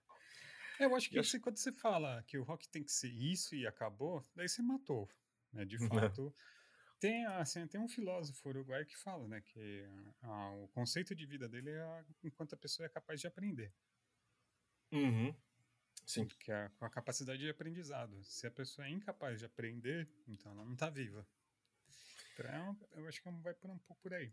[0.78, 3.66] Eu acho que acho- quando você fala que o rock tem que ser isso e
[3.66, 5.08] acabou, daí você matou,
[5.52, 5.64] né?
[5.64, 5.88] De Né.
[5.88, 6.34] fato.
[6.98, 9.84] Tem, assim, tem um filósofo uruguaio que fala, né, que
[10.22, 13.74] ah, o conceito de vida dele é a- enquanto a pessoa é capaz de aprender.
[14.92, 15.34] Uhum.
[16.06, 16.26] Sim.
[16.26, 18.22] que é com a capacidade de aprendizado.
[18.24, 21.26] Se a pessoa é incapaz de aprender, então ela não está viva.
[22.34, 24.32] Então, eu acho que vai por um pouco por aí.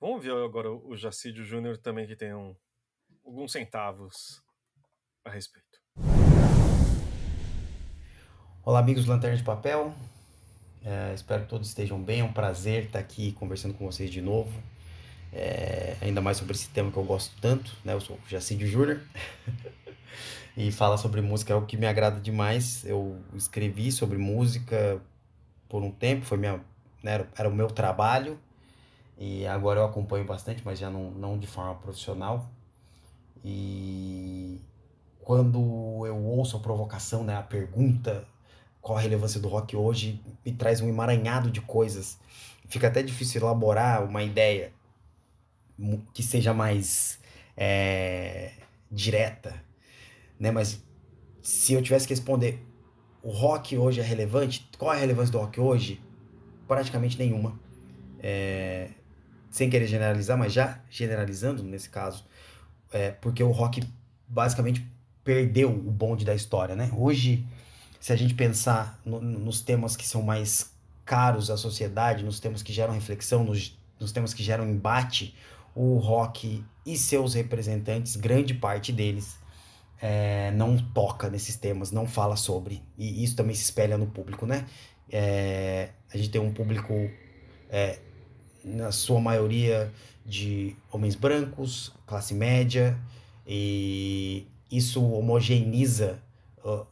[0.00, 2.56] Vamos ver agora o Jacídio Júnior também, que tem um,
[3.24, 4.42] alguns centavos
[5.24, 5.82] a respeito.
[8.66, 9.92] Olá, amigos do Lanterna de Papel.
[10.82, 12.20] É, espero que todos estejam bem.
[12.20, 14.50] É um prazer estar aqui conversando com vocês de novo.
[15.30, 17.76] É, ainda mais sobre esse tema que eu gosto tanto.
[17.84, 17.92] Né?
[17.92, 19.02] Eu sou Jacídio Júnior.
[20.56, 22.86] e falar sobre música é o que me agrada demais.
[22.86, 24.98] Eu escrevi sobre música
[25.68, 26.58] por um tempo, foi minha,
[27.02, 28.38] né, era o meu trabalho.
[29.18, 32.48] E agora eu acompanho bastante, mas já não, não de forma profissional.
[33.44, 34.58] E
[35.20, 35.58] quando
[36.06, 38.26] eu ouço a provocação, né, a pergunta
[38.84, 42.18] qual a relevância do rock hoje, me traz um emaranhado de coisas.
[42.68, 44.72] Fica até difícil elaborar uma ideia
[46.12, 47.18] que seja mais
[47.56, 48.52] é,
[48.92, 49.54] direta,
[50.38, 50.50] né?
[50.50, 50.84] Mas
[51.40, 52.62] se eu tivesse que responder,
[53.22, 54.68] o rock hoje é relevante?
[54.76, 55.98] Qual é a relevância do rock hoje?
[56.68, 57.58] Praticamente nenhuma.
[58.20, 58.90] É,
[59.50, 62.26] sem querer generalizar, mas já generalizando nesse caso,
[62.92, 63.82] é, porque o rock
[64.28, 64.86] basicamente
[65.24, 66.90] perdeu o bonde da história, né?
[66.94, 67.46] Hoje,
[68.04, 70.70] se a gente pensar no- no- nos temas que são mais
[71.06, 75.34] caros à sociedade, nos temas que geram reflexão, nos, nos temas que geram embate,
[75.74, 79.38] o rock e seus representantes, grande parte deles,
[80.02, 82.82] é, não toca nesses temas, não fala sobre.
[82.98, 84.66] E isso também se espelha no público, né?
[85.10, 86.92] É, a gente tem um público,
[87.70, 88.00] é,
[88.62, 89.90] na sua maioria,
[90.26, 93.00] de homens brancos, classe média,
[93.46, 96.22] e isso homogeneiza
[96.62, 96.86] uh,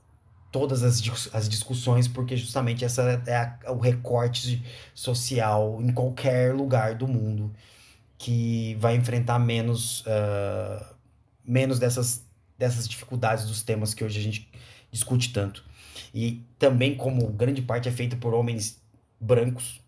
[0.52, 1.02] todas as,
[1.34, 4.62] as discussões, porque justamente essa é a- o recorte
[4.94, 7.52] social em qualquer lugar do mundo
[8.18, 10.94] que vai enfrentar menos, ah,
[11.44, 12.24] menos dessas,
[12.58, 14.48] dessas dificuldades dos temas que hoje a gente
[14.92, 15.64] discute tanto.
[16.14, 18.80] E também, como grande parte é feita por homens
[19.20, 19.80] brancos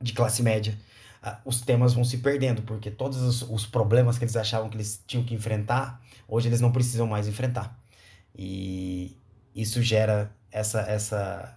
[0.00, 0.76] de classe média,
[1.22, 4.76] ah, os temas vão se perdendo, porque todos os, os problemas que eles achavam que
[4.76, 7.78] eles tinham que enfrentar, hoje eles não precisam mais enfrentar.
[8.36, 9.16] E
[9.54, 11.56] isso gera essa, essa,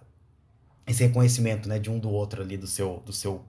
[0.86, 3.44] esse reconhecimento, né, de um do outro ali, do seu, do seu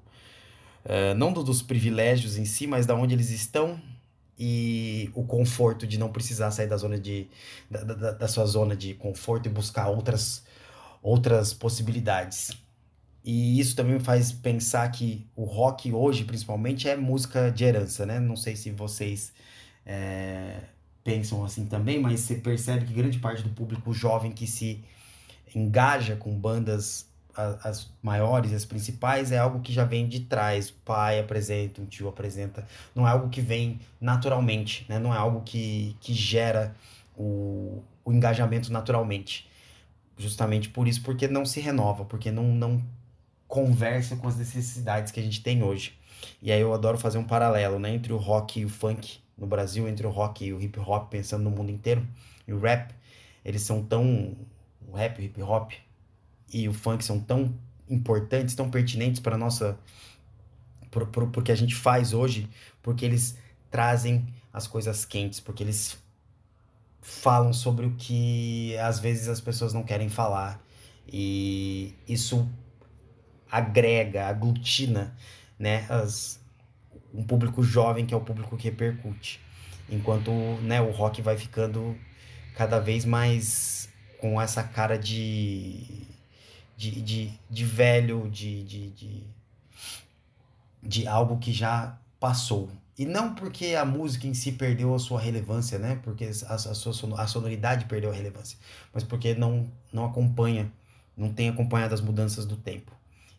[0.85, 3.79] eh, não do- dos privilégios em si, mas da onde eles estão
[4.39, 7.27] e o conforto de não precisar sair da zona de,
[7.69, 10.43] da, da, da sua zona de conforto e buscar outras,
[11.01, 12.51] outras possibilidades.
[13.23, 18.05] E isso também me faz pensar que o rock hoje, principalmente, é música de herança,
[18.05, 18.19] né?
[18.19, 19.33] Não sei se vocês
[19.85, 20.61] eh,
[21.07, 24.83] pensam assim também, mas você percebe que grande parte do público jovem que se
[25.55, 27.07] engaja com bandas
[27.63, 30.69] as maiores, as principais, é algo que já vem de trás.
[30.69, 32.67] O pai apresenta, um tio apresenta.
[32.95, 34.97] Não é algo que vem naturalmente, né?
[34.97, 36.75] Não é algo que, que gera
[37.15, 39.47] o, o engajamento naturalmente.
[40.17, 42.83] Justamente por isso, porque não se renova, porque não, não
[43.47, 45.93] conversa com as necessidades que a gente tem hoje.
[46.41, 47.93] E aí eu adoro fazer um paralelo, né?
[47.93, 51.09] Entre o rock e o funk no Brasil, entre o rock e o hip hop,
[51.09, 52.07] pensando no mundo inteiro.
[52.47, 52.93] E o rap,
[53.43, 54.35] eles são tão...
[54.87, 55.73] O rap, o hip hop,
[56.51, 57.53] e o funk são tão
[57.89, 59.77] importantes, tão pertinentes para nossa
[60.89, 62.49] pro, pro, que a gente faz hoje,
[62.81, 63.37] porque eles
[63.69, 65.97] trazem as coisas quentes, porque eles
[67.01, 70.61] falam sobre o que às vezes as pessoas não querem falar
[71.07, 72.49] E isso
[73.49, 75.15] agrega, aglutina,
[75.57, 76.39] né, as,
[77.13, 79.39] um público jovem que é o público que repercute.
[79.89, 80.31] Enquanto,
[80.61, 81.95] né, o rock vai ficando
[82.55, 83.89] cada vez mais
[84.19, 86.07] com essa cara de
[86.77, 89.23] de, de, de velho, de, de, de,
[90.83, 92.69] de algo que já passou.
[92.97, 95.99] E não porque a música em si perdeu a sua relevância, né?
[96.03, 98.57] Porque a, a, sua, a sonoridade perdeu a relevância,
[98.93, 100.71] mas porque não, não acompanha,
[101.15, 102.91] não tem acompanhado as mudanças do tempo.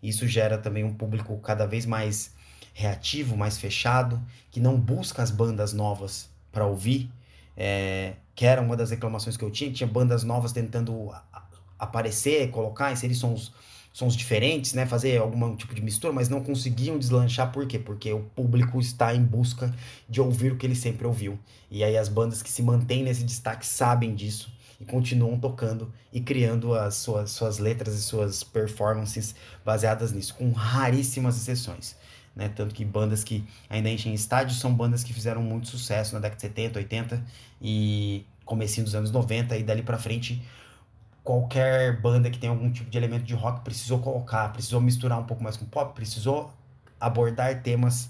[0.03, 2.33] Isso gera também um público cada vez mais
[2.79, 4.22] reativo, mais fechado,
[4.53, 7.11] que não busca as bandas novas para ouvir,
[7.57, 11.12] é, que era uma das reclamações que eu tinha, que tinha bandas novas tentando
[11.76, 13.53] aparecer, colocar, inserir sons,
[13.93, 14.87] sons diferentes, né?
[14.87, 17.81] Fazer algum tipo de mistura, mas não conseguiam deslanchar, por quê?
[17.81, 19.74] Porque o público está em busca
[20.09, 21.37] de ouvir o que ele sempre ouviu.
[21.68, 26.20] E aí as bandas que se mantêm nesse destaque sabem disso e continuam tocando e
[26.20, 31.97] criando as suas, suas letras e suas performances baseadas nisso, com raríssimas exceções.
[32.39, 32.49] Né?
[32.49, 36.36] Tanto que bandas que ainda enchem estádios são bandas que fizeram muito sucesso na década
[36.36, 37.24] de 70, 80
[37.61, 40.41] e comecinho dos anos 90 e dali para frente
[41.24, 45.24] qualquer banda que tem algum tipo de elemento de rock precisou colocar, precisou misturar um
[45.24, 46.51] pouco mais com pop, precisou
[47.01, 48.09] abordar temas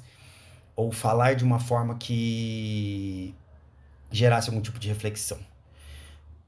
[0.77, 3.35] ou falar de uma forma que
[4.13, 5.39] gerasse algum tipo de reflexão,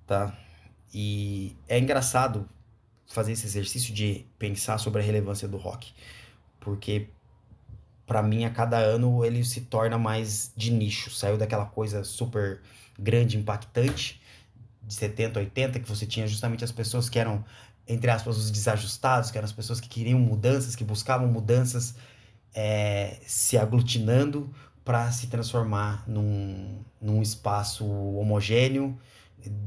[0.07, 0.37] tá?
[0.93, 2.47] E é engraçado
[3.07, 5.93] fazer esse exercício de pensar sobre a relevância do rock,
[6.61, 7.09] porque
[8.11, 12.61] para mim a cada ano ele se torna mais de nicho, saiu daquela coisa super
[12.99, 14.21] grande, impactante
[14.83, 17.45] de 70, 80, que você tinha justamente as pessoas que eram,
[17.87, 21.95] entre aspas, os desajustados, que eram as pessoas que queriam mudanças, que buscavam mudanças,
[22.53, 24.53] é, se aglutinando
[24.85, 28.99] para se transformar num, num espaço homogêneo,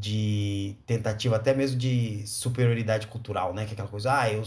[0.02, 3.64] de tentativa até mesmo de superioridade cultural, né?
[3.64, 4.44] Que é aquela coisa, ah, eu,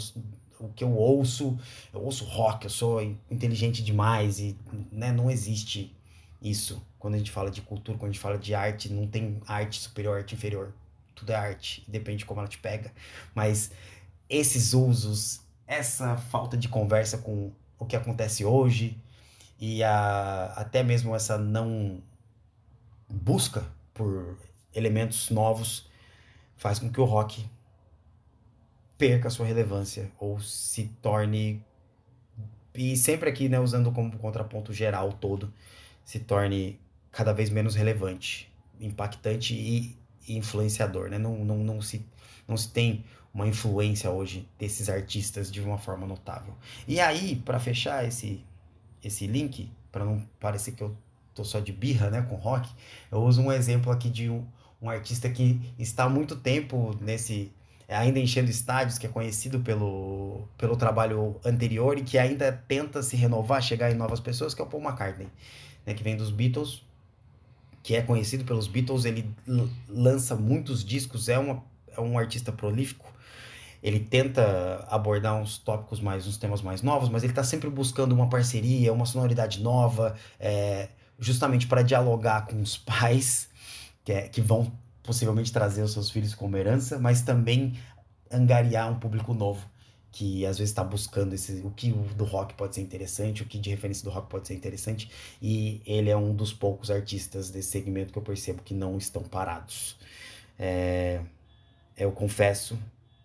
[0.59, 1.59] o que eu ouço,
[1.93, 4.57] eu ouço rock, eu sou inteligente demais e
[4.91, 5.95] né, não existe
[6.41, 6.83] isso.
[6.99, 9.81] Quando a gente fala de cultura, quando a gente fala de arte, não tem arte
[9.81, 10.73] superior, arte inferior.
[11.15, 12.93] Tudo é arte, depende de como ela te pega.
[13.35, 13.71] Mas
[14.29, 18.99] esses usos, essa falta de conversa com o que acontece hoje
[19.59, 22.03] e a, até mesmo essa não
[23.09, 24.37] busca por
[24.75, 25.89] elementos novos
[26.57, 27.49] faz com que o rock
[28.99, 31.63] perca sua relevância ou se torne
[32.77, 35.53] e sempre aqui, né, usando como contraponto geral todo,
[36.05, 36.79] se torne
[37.11, 39.97] cada vez menos relevante, impactante e,
[40.29, 41.19] e influenciador, né?
[41.19, 42.05] Não, não, não, se,
[42.47, 46.55] não se tem uma influência hoje desses artistas de uma forma notável.
[46.87, 48.45] E aí, para fechar esse,
[49.03, 50.95] esse link, para não parecer que eu
[51.35, 52.69] tô só de birra, né, com rock,
[53.11, 54.47] eu uso um exemplo aqui de um,
[54.83, 57.51] um artista que está há muito tempo nesse
[57.89, 63.17] ainda enchendo estádios, que é conhecido pelo, pelo trabalho anterior e que ainda tenta se
[63.17, 65.29] renovar, chegar em novas pessoas, que é o Paul McCartney
[65.87, 66.83] né, que vem dos Beatles,
[67.83, 69.33] que é conhecido pelos Beatles, ele
[69.89, 71.63] lança muitos discos, é, uma,
[71.97, 73.07] é um artista prolífico,
[73.81, 78.13] ele tenta abordar uns tópicos mais, uns temas mais novos, mas ele está sempre buscando
[78.13, 80.89] uma parceria, uma sonoridade nova, é,
[81.21, 83.49] justamente para dialogar com os pais,
[84.05, 84.73] que, é, que vão
[85.07, 87.79] possivelmente trazer os seus filhos como herança, mas também
[88.31, 89.67] angariar um público novo
[90.17, 93.59] que às vezes está buscando esse, o que do rock pode ser interessante, o que
[93.59, 95.11] de referência do rock pode ser interessante,
[95.43, 99.23] e ele é um dos poucos artistas desse segmento que eu percebo que não estão
[99.23, 99.99] parados.
[100.59, 101.21] É,
[101.99, 102.79] eu confesso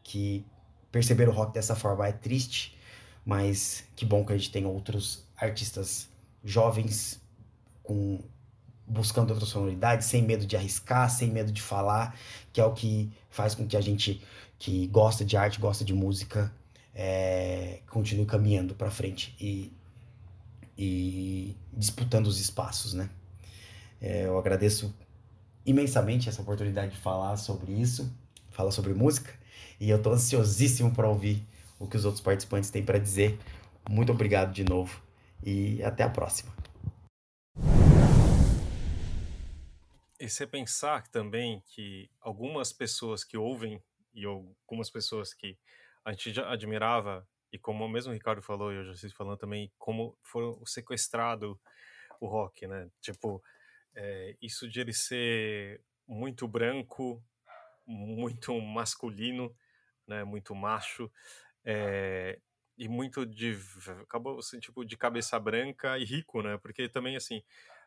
[0.04, 0.46] que
[0.92, 2.78] perceber o rock dessa forma é triste,
[3.26, 6.10] mas que bom que a gente tem outros artistas
[6.44, 7.22] jovens
[7.82, 8.20] com
[8.86, 12.18] buscando outra sonoridade, sem medo de arriscar, sem medo de falar,
[12.52, 14.22] que é o que faz com que a gente
[14.60, 16.54] que gosta de arte, gosta de música,
[16.94, 19.72] é, continue caminhando para frente e,
[20.78, 23.10] e disputando os espaços, né?
[24.00, 24.94] É, eu agradeço
[25.66, 28.12] imensamente essa oportunidade de falar sobre isso,
[28.50, 29.32] falar sobre música,
[29.80, 31.44] e eu estou ansiosíssimo para ouvir
[31.80, 33.40] o que os outros participantes têm para dizer.
[33.90, 35.02] Muito obrigado de novo
[35.44, 36.61] e até a próxima.
[40.22, 43.82] E você pensar também que algumas pessoas que ouvem
[44.14, 45.58] e algumas pessoas que
[46.06, 49.40] a gente já admirava, e como mesmo o Ricardo falou, e eu já estive falando
[49.40, 51.60] também, como foram sequestrado
[52.20, 52.88] o rock, né?
[53.02, 53.44] Tipo,
[53.96, 57.20] é, isso de ele ser muito branco,
[57.88, 59.52] muito masculino,
[60.06, 60.24] né?
[60.24, 61.12] Muito macho,
[61.66, 62.40] é,
[62.78, 63.58] e muito de
[64.04, 66.60] acabou assim, tipo de cabeça branca e rico, né?
[66.60, 67.42] Porque também assim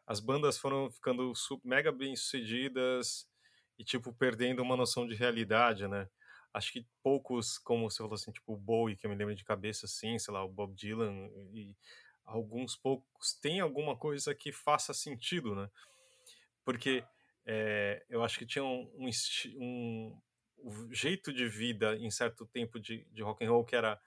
[0.07, 1.32] as bandas foram ficando
[1.64, 3.28] mega bem sucedidas
[3.78, 6.09] e tipo perdendo uma noção de realidade, né?
[6.55, 9.44] acho que poucos, como você falou assim, tipo o Bowie, que eu me lembro de
[9.44, 11.74] cabeça, assim, sei lá, o Bob Dylan, e
[12.24, 15.68] alguns poucos tem alguma coisa que faça sentido, né?
[16.64, 17.05] Porque
[17.44, 20.20] é, eu acho que tinha um, um,
[20.62, 24.00] um, jeito de vida em certo tempo de, de rock and roll que era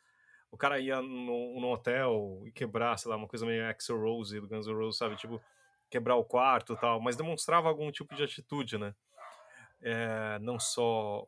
[0.49, 4.47] o cara ia no hotel e quebrar, sei lá, uma coisa meio Axel Rose do
[4.47, 5.17] Guns N' Roses, sabe?
[5.17, 5.41] Tipo,
[5.89, 8.95] quebrar o quarto tal, mas demonstrava algum tipo de atitude, né?
[9.81, 11.25] É, não só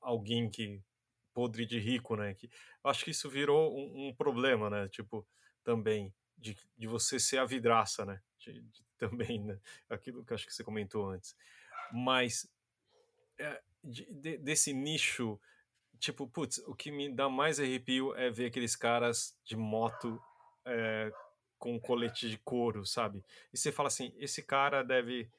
[0.00, 0.82] alguém que
[1.32, 2.34] podre de rico, né?
[2.34, 2.50] Que,
[2.84, 4.88] acho que isso virou um, um problema, né?
[4.88, 5.26] Tipo,
[5.64, 8.20] também de, de você ser a vidraça, né?
[8.38, 9.58] De, de, também, né?
[9.88, 11.36] Aquilo que acho que você comentou antes.
[11.92, 12.48] Mas
[13.38, 15.40] é, de, desse nicho,
[15.98, 20.22] tipo, putz, o que me dá mais arrepio é ver aqueles caras de moto
[20.64, 21.12] é,
[21.62, 23.24] com colete de couro, sabe?
[23.52, 25.30] E você fala assim, esse cara deve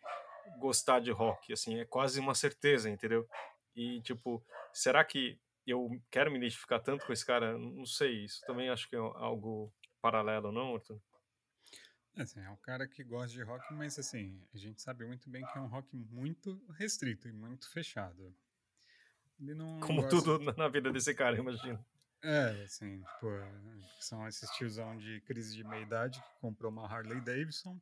[0.57, 3.27] gostar de rock, assim, é quase uma certeza, entendeu?
[3.75, 7.57] E, tipo, será que eu quero me identificar tanto com esse cara?
[7.57, 9.69] Não sei, isso também acho que é algo
[10.01, 10.97] paralelo, não, Arthur?
[12.15, 15.45] Assim, é um cara que gosta de rock, mas assim, a gente sabe muito bem
[15.45, 18.33] que é um rock muito restrito e muito fechado.
[19.81, 20.09] Como gosta...
[20.09, 21.85] tudo na vida desse cara, imagino.
[22.23, 23.27] É, assim, tipo,
[23.99, 27.77] são esses tiozão de crise de meia-idade que comprou uma Harley Davidson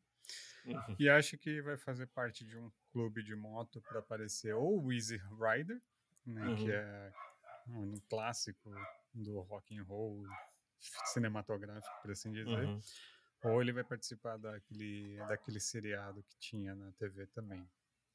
[0.65, 0.95] uhum.
[0.97, 4.91] e acha que vai fazer parte de um clube de moto para aparecer ou o
[4.91, 5.79] Easy Rider,
[6.25, 6.55] né, uhum.
[6.55, 7.13] que é
[7.67, 8.73] um clássico
[9.13, 10.25] do rock and roll
[11.05, 12.81] cinematográfico, por assim dizer, uhum.
[13.43, 17.69] ou ele vai participar daquele, daquele seriado que tinha na TV também,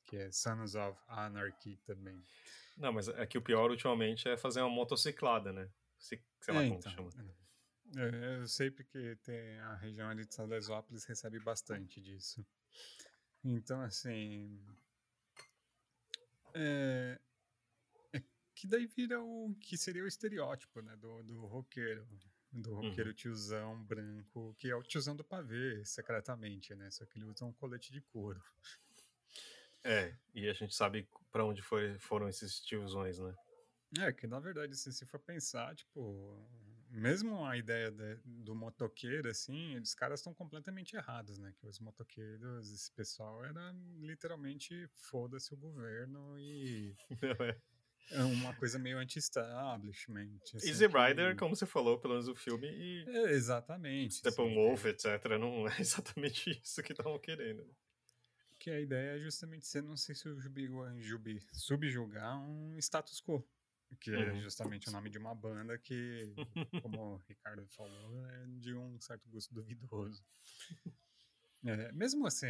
[0.06, 2.20] que é Sons of Anarchy também.
[2.76, 5.68] Não, mas é que o pior ultimamente é fazer uma motociclada, né?
[5.98, 7.36] Sei lá é, como então, chama.
[7.96, 12.44] É, eu sei porque tem a região ali de Salesópolis recebe bastante disso.
[13.44, 14.60] Então, assim.
[16.54, 17.20] É,
[18.12, 18.22] é,
[18.54, 20.96] que daí vira o que seria o estereótipo, né?
[20.96, 22.06] Do, do roqueiro.
[22.50, 23.16] Do roqueiro uhum.
[23.16, 26.90] tiozão branco, que é o tiozão do pavê, secretamente, né?
[26.90, 28.42] Só que ele usa um colete de couro.
[29.84, 33.34] É, e a gente sabe para onde foi, foram esses tiozões, né?
[33.98, 36.46] É, que na verdade, assim, se for pensar, tipo,
[36.90, 41.52] mesmo a ideia de, do motoqueiro, assim, os caras estão completamente errados, né?
[41.58, 46.94] Que os motoqueiros, esse pessoal era literalmente foda-se o governo e.
[48.12, 50.38] É uma coisa meio anti-establishment.
[50.54, 51.40] Assim, Easy Rider, que...
[51.40, 53.04] como você falou, pelo menos o filme, e.
[53.08, 54.14] É, exatamente.
[54.14, 54.90] Steppenwolf, é.
[54.90, 55.24] etc.
[55.40, 57.66] Não é exatamente isso que estavam querendo.
[58.60, 60.14] Que a ideia é justamente você não se
[61.52, 63.44] subjugar um status quo
[64.00, 64.40] que é uhum.
[64.40, 66.34] justamente o nome de uma banda que,
[66.82, 70.24] como o Ricardo falou, é de um certo gosto duvidoso.
[71.64, 72.46] É, mesmo assim,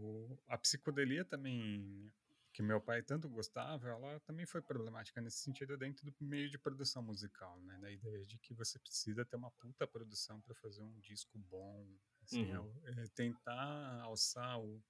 [0.00, 2.12] o, a psicodelia também,
[2.52, 6.58] que meu pai tanto gostava, ela também foi problemática nesse sentido dentro do meio de
[6.58, 7.78] produção musical, né?
[7.78, 11.86] Da ideia de que você precisa ter uma puta produção para fazer um disco bom,
[12.22, 12.72] assim, uhum.
[12.84, 14.82] é, é tentar alçar o,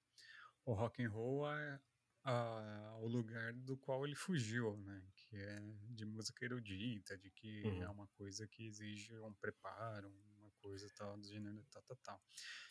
[0.65, 1.81] o rock and roll a,
[2.25, 5.03] a, o lugar do qual ele fugiu, né?
[5.31, 7.83] Que é de música erudita, de que uhum.
[7.83, 12.21] é uma coisa que exige um preparo, uma coisa tal, do gênero tal, tal, tal.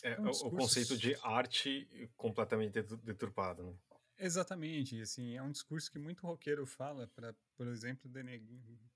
[0.04, 3.78] É, então, o, o conceito de arte completamente deturpado, né?
[4.18, 8.12] Exatamente, assim, é um discurso que muito roqueiro fala para, por exemplo,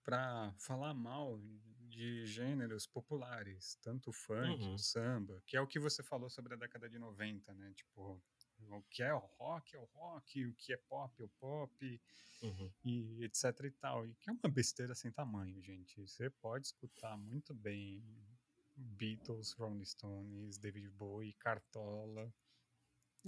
[0.03, 1.41] para falar mal
[1.87, 4.73] de gêneros populares, tanto o funk, uhum.
[4.73, 7.71] o samba, que é o que você falou sobre a década de 90, né?
[7.73, 8.21] Tipo,
[8.69, 12.01] o que é o rock é o rock, o que é pop é o pop,
[12.41, 12.71] uhum.
[12.83, 14.05] e etc e tal.
[14.05, 15.99] E que é uma besteira sem tamanho, gente.
[16.01, 18.03] Você pode escutar muito bem
[18.75, 22.33] Beatles, Rolling Stones, David Bowie, Cartola.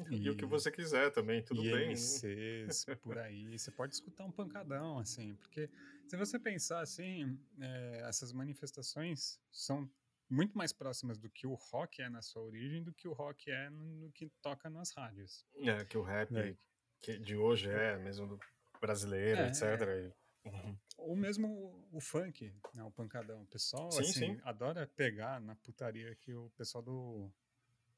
[0.10, 1.92] E, e o que você quiser também, tudo e bem.
[1.92, 2.96] MCs, né?
[3.02, 3.58] por aí.
[3.58, 5.70] Você pode escutar um pancadão, assim, porque
[6.08, 9.90] se você pensar assim, é, essas manifestações são
[10.30, 13.50] muito mais próximas do que o rock é na sua origem do que o rock
[13.52, 15.46] é no, no que toca nas rádios.
[15.56, 16.56] É, que o rap é.
[17.02, 18.40] Que de hoje é, mesmo do
[18.80, 19.62] brasileiro, é, etc.
[19.64, 20.14] É.
[20.46, 20.78] Uhum.
[20.98, 23.42] Ou mesmo o, o, funk, né, o pancadão.
[23.42, 24.42] O pessoal sim, assim, sim.
[24.44, 27.32] adora pegar na putaria que o pessoal do,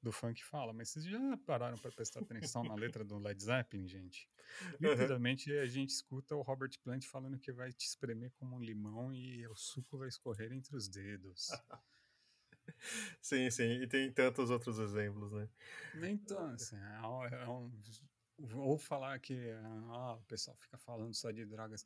[0.02, 3.88] do funk fala, mas vocês já pararam para prestar atenção na letra do Led Zeppelin,
[3.88, 4.30] gente?
[4.80, 9.14] Literalmente a gente escuta o Robert Plant falando que vai te espremer como um limão
[9.14, 11.48] e o suco vai escorrer entre os dedos.
[13.22, 15.50] sim, sim, e tem tantos outros exemplos, né?
[16.04, 17.72] Então, assim, é, é um,
[18.54, 19.50] ou falar que
[19.90, 21.86] ah, o pessoal fica falando só de drogas.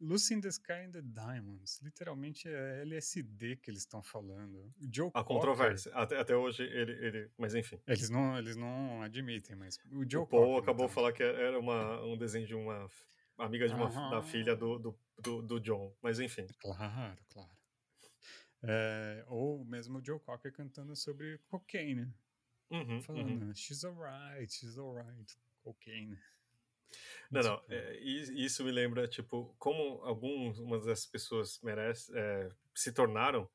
[0.00, 1.80] Lucy in the Sky and the Diamonds.
[1.82, 4.72] Literalmente é LSD que eles estão falando.
[4.80, 5.92] O Joe A Cocker, controvérsia.
[5.92, 7.30] Até, até hoje ele, ele.
[7.36, 7.80] Mas enfim.
[7.84, 11.22] Eles não, eles não admitem, mas o Joe o Paul Cocker, acabou de falar que
[11.22, 12.88] era uma, um desenho de uma
[13.36, 16.46] amiga de uma, da filha do, do, do, do, John, mas enfim.
[16.60, 17.57] Claro, claro.
[18.62, 22.12] É, ou mesmo o Joe Cocker cantando sobre cocaine.
[22.70, 23.54] Uhum, Falando, uhum.
[23.54, 26.18] she's alright, she's alright, cocaine.
[27.30, 33.48] Não, não, é, isso me lembra, tipo, como algumas dessas pessoas merecem, é, se tornaram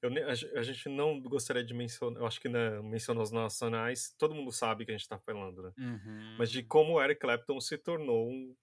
[0.00, 4.14] eu, a, a, gente não gostaria de mencionar, eu acho que né, mencionar os nacionais,
[4.16, 5.72] todo mundo sabe que a gente está falando, né?
[5.76, 6.36] Uhum.
[6.38, 8.56] Mas de como o Eric Clapton se tornou um,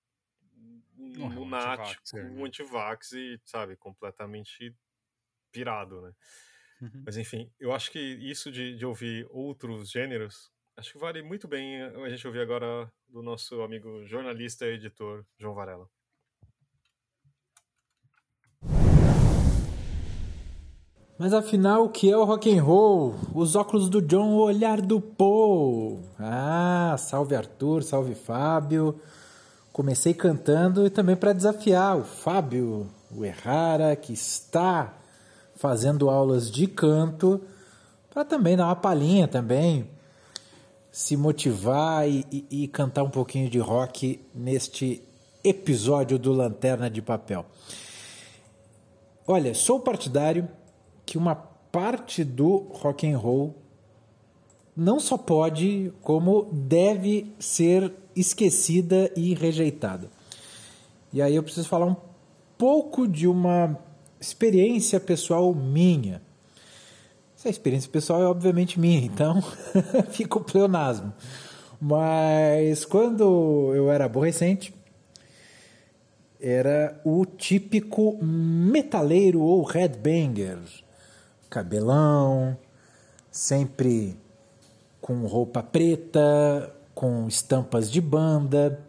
[0.98, 2.44] um, um lunático, um né?
[2.44, 4.74] antivax e, sabe, completamente
[5.56, 6.12] pirado, né?
[6.82, 7.04] Uhum.
[7.06, 11.48] Mas enfim, eu acho que isso de, de ouvir outros gêneros, acho que vale muito
[11.48, 15.90] bem a gente ouvir agora do nosso amigo jornalista e editor João Varela.
[21.18, 23.16] Mas afinal, o que é o rock and roll?
[23.34, 26.04] Os óculos do John, o olhar do Paul.
[26.20, 29.00] Ah, salve Arthur, salve Fábio.
[29.72, 34.94] Comecei cantando e também para desafiar o Fábio, o Errara, que está
[35.56, 37.42] fazendo aulas de canto,
[38.10, 39.90] para também dar uma palhinha também,
[40.92, 45.02] se motivar e, e, e cantar um pouquinho de rock neste
[45.44, 47.46] episódio do Lanterna de Papel.
[49.28, 50.48] Olha, sou partidário
[51.06, 53.56] que uma parte do rock and roll
[54.76, 60.10] não só pode, como deve ser esquecida e rejeitada.
[61.12, 61.96] E aí eu preciso falar um
[62.58, 63.80] pouco de uma
[64.26, 66.22] experiência pessoal minha.
[67.38, 69.42] Essa experiência pessoal é obviamente minha, então
[70.10, 71.14] fica o pleonasmo.
[71.80, 74.74] Mas quando eu era aborrecente,
[76.40, 80.60] era o típico metaleiro ou headbanger
[81.50, 82.58] cabelão,
[83.32, 84.18] sempre
[85.00, 88.84] com roupa preta, com estampas de banda,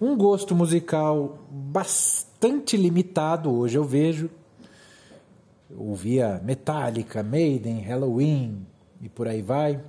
[0.00, 4.28] um gosto musical bastante limitado, hoje eu vejo.
[5.76, 8.66] Ouvia Metallica, Maiden, Halloween
[9.00, 9.80] e por aí vai.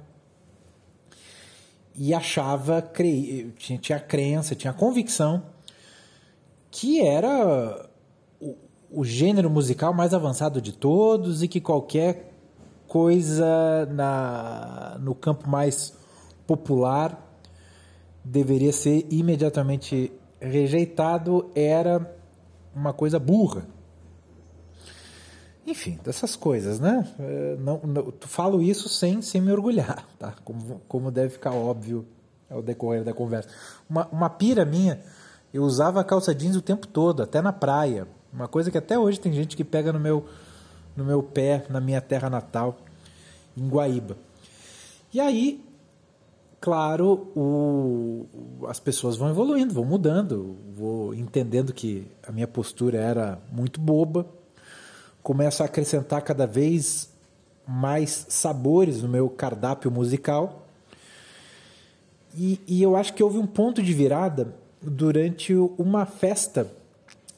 [1.93, 2.81] E achava,
[3.57, 5.43] tinha, tinha crença, tinha convicção
[6.69, 7.89] que era
[8.91, 12.33] o gênero musical mais avançado de todos e que qualquer
[12.87, 15.93] coisa na, no campo mais
[16.45, 17.39] popular
[18.23, 22.13] deveria ser imediatamente rejeitado era
[22.75, 23.67] uma coisa burra.
[25.65, 27.07] Enfim, dessas coisas, né?
[27.19, 30.35] É, não, não, falo isso sem, sem me orgulhar, tá?
[30.43, 32.05] Como, como deve ficar óbvio
[32.49, 33.49] ao decorrer da conversa.
[33.89, 34.99] Uma, uma pira minha,
[35.51, 38.07] eu usava calça jeans o tempo todo, até na praia.
[38.31, 40.25] Uma coisa que até hoje tem gente que pega no meu,
[40.95, 42.77] no meu pé, na minha terra natal,
[43.57, 44.17] em Guaíba.
[45.11, 45.63] E aí,
[46.59, 48.27] claro, o,
[48.67, 54.27] as pessoas vão evoluindo, vão mudando, vou entendendo que a minha postura era muito boba,
[55.25, 57.09] começo a acrescentar cada vez
[57.67, 60.67] mais sabores no meu cardápio musical.
[62.37, 66.71] E, e eu acho que houve um ponto de virada durante uma festa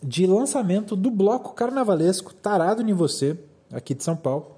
[0.03, 3.39] de lançamento do bloco carnavalesco Tarado em Você,
[3.71, 4.57] aqui de São Paulo,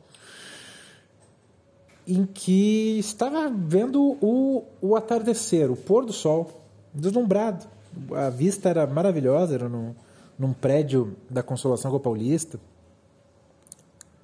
[2.07, 7.67] em que estava vendo o, o atardecer, o pôr do sol, deslumbrado.
[8.11, 9.93] A vista era maravilhosa, era num,
[10.38, 12.59] num prédio da Consolação com Paulista.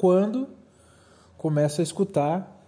[0.05, 0.47] Quando
[1.35, 2.63] começa a escutar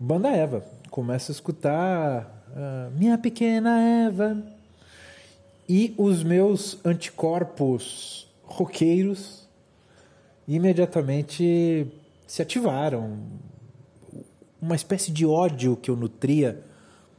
[0.00, 2.22] Banda Eva, começa a escutar
[2.56, 4.42] uh, Minha Pequena Eva,
[5.68, 9.46] e os meus anticorpos roqueiros
[10.48, 11.86] imediatamente
[12.26, 13.18] se ativaram.
[14.58, 16.62] Uma espécie de ódio que eu nutria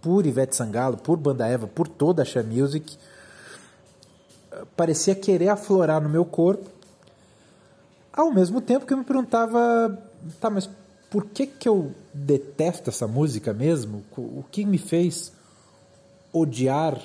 [0.02, 2.98] por Ivete Sangalo, por Banda Eva, por toda a Xé Music,
[4.76, 6.75] parecia querer aflorar no meu corpo.
[8.16, 10.01] Ao mesmo tempo que eu me perguntava,
[10.39, 10.70] tá, mas
[11.09, 14.03] por que que eu detesto essa música mesmo?
[14.16, 15.34] O que me fez
[16.32, 16.99] odiar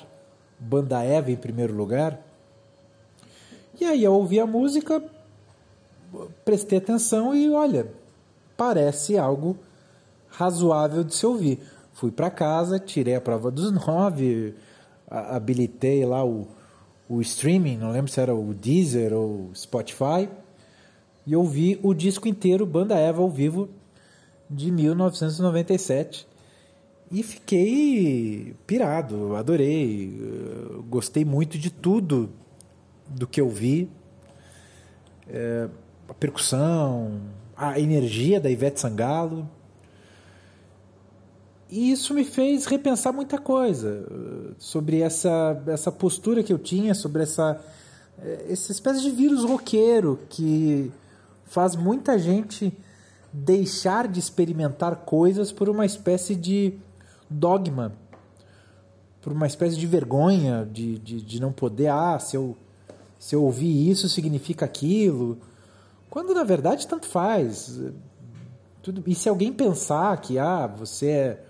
[0.61, 2.19] Banda Eva em primeiro lugar.
[3.79, 5.03] E aí eu ouvi a música,
[6.45, 7.91] prestei atenção e olha,
[8.55, 9.57] parece algo
[10.29, 11.59] razoável de se ouvir.
[11.93, 14.55] Fui para casa, tirei a prova dos nove,
[15.09, 16.47] habilitei lá o,
[17.09, 20.29] o streaming, não lembro se era o Deezer ou Spotify,
[21.25, 23.69] e ouvi o disco inteiro, Banda Eva ao vivo,
[24.49, 26.27] de 1997.
[27.11, 30.17] E fiquei pirado, adorei,
[30.89, 32.29] gostei muito de tudo
[33.07, 33.89] do que eu vi.
[35.27, 35.67] É,
[36.11, 37.21] a percussão,
[37.55, 39.49] a energia da Ivete Sangalo.
[41.69, 44.05] E isso me fez repensar muita coisa.
[44.57, 47.63] sobre essa, essa postura que eu tinha, sobre essa,
[48.21, 50.91] eh, essa espécie de vírus roqueiro que
[51.51, 52.71] faz muita gente
[53.33, 56.79] deixar de experimentar coisas por uma espécie de
[57.29, 57.91] dogma,
[59.21, 62.55] por uma espécie de vergonha de, de, de não poder, ah, se eu,
[63.19, 65.39] se eu ouvir isso significa aquilo,
[66.09, 67.81] quando na verdade tanto faz.
[68.81, 71.43] Tudo, e se alguém pensar que ah, você é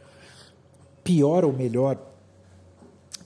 [1.04, 1.96] pior ou melhor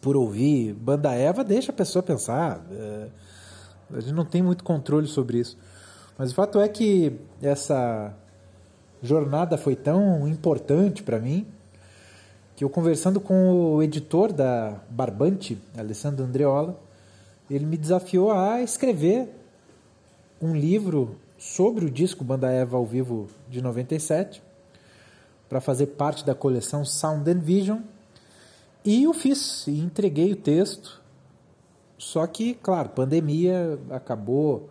[0.02, 2.66] por ouvir Banda Eva, deixa a pessoa pensar.
[2.70, 3.08] É,
[3.94, 5.58] a gente não tem muito controle sobre isso.
[6.18, 8.14] Mas o fato é que essa
[9.02, 11.46] jornada foi tão importante para mim
[12.56, 16.80] que eu conversando com o editor da Barbante, Alessandro Andreola,
[17.50, 19.30] ele me desafiou a escrever
[20.42, 24.42] um livro sobre o disco Banda Eva ao vivo de 97
[25.50, 27.80] para fazer parte da coleção Sound and Vision
[28.86, 31.02] e eu fiz e entreguei o texto.
[31.98, 34.70] Só que, claro, pandemia acabou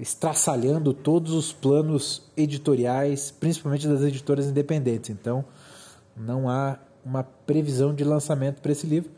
[0.00, 5.10] estraçalhando todos os planos editoriais, principalmente das editoras independentes.
[5.10, 5.44] Então,
[6.16, 9.10] não há uma previsão de lançamento para esse livro,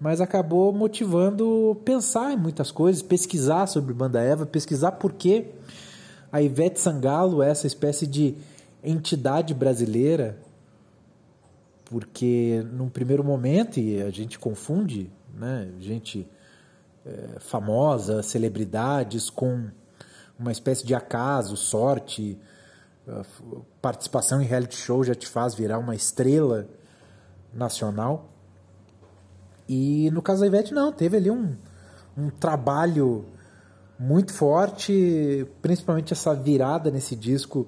[0.00, 5.46] mas acabou motivando pensar em muitas coisas, pesquisar sobre Banda Eva, pesquisar por que
[6.32, 8.34] a Ivete Sangalo é essa espécie de
[8.82, 10.38] entidade brasileira,
[11.84, 16.26] porque num primeiro momento, e a gente confunde, né, gente
[17.06, 19.70] é, famosa, celebridades com
[20.38, 22.38] uma espécie de acaso, sorte,
[23.80, 26.66] participação em reality show já te faz virar uma estrela
[27.52, 28.28] nacional.
[29.68, 31.56] E no caso da Ivete, não, teve ali um,
[32.16, 33.24] um trabalho
[33.98, 37.66] muito forte, principalmente essa virada nesse disco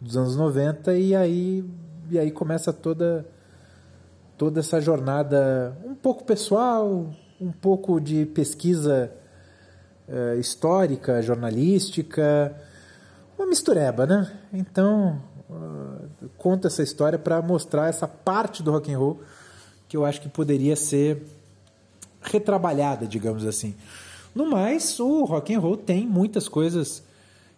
[0.00, 1.64] dos anos 90, e aí,
[2.10, 3.26] e aí começa toda,
[4.36, 7.10] toda essa jornada um pouco pessoal,
[7.40, 9.12] um pouco de pesquisa
[10.08, 12.54] uh, histórica, jornalística,
[13.38, 14.32] uma mistureba, né?
[14.52, 19.20] Então, uh, conta essa história para mostrar essa parte do rock and roll
[19.88, 21.22] que eu acho que poderia ser
[22.20, 23.74] retrabalhada, digamos assim.
[24.34, 27.02] No mais, o rock and roll tem muitas coisas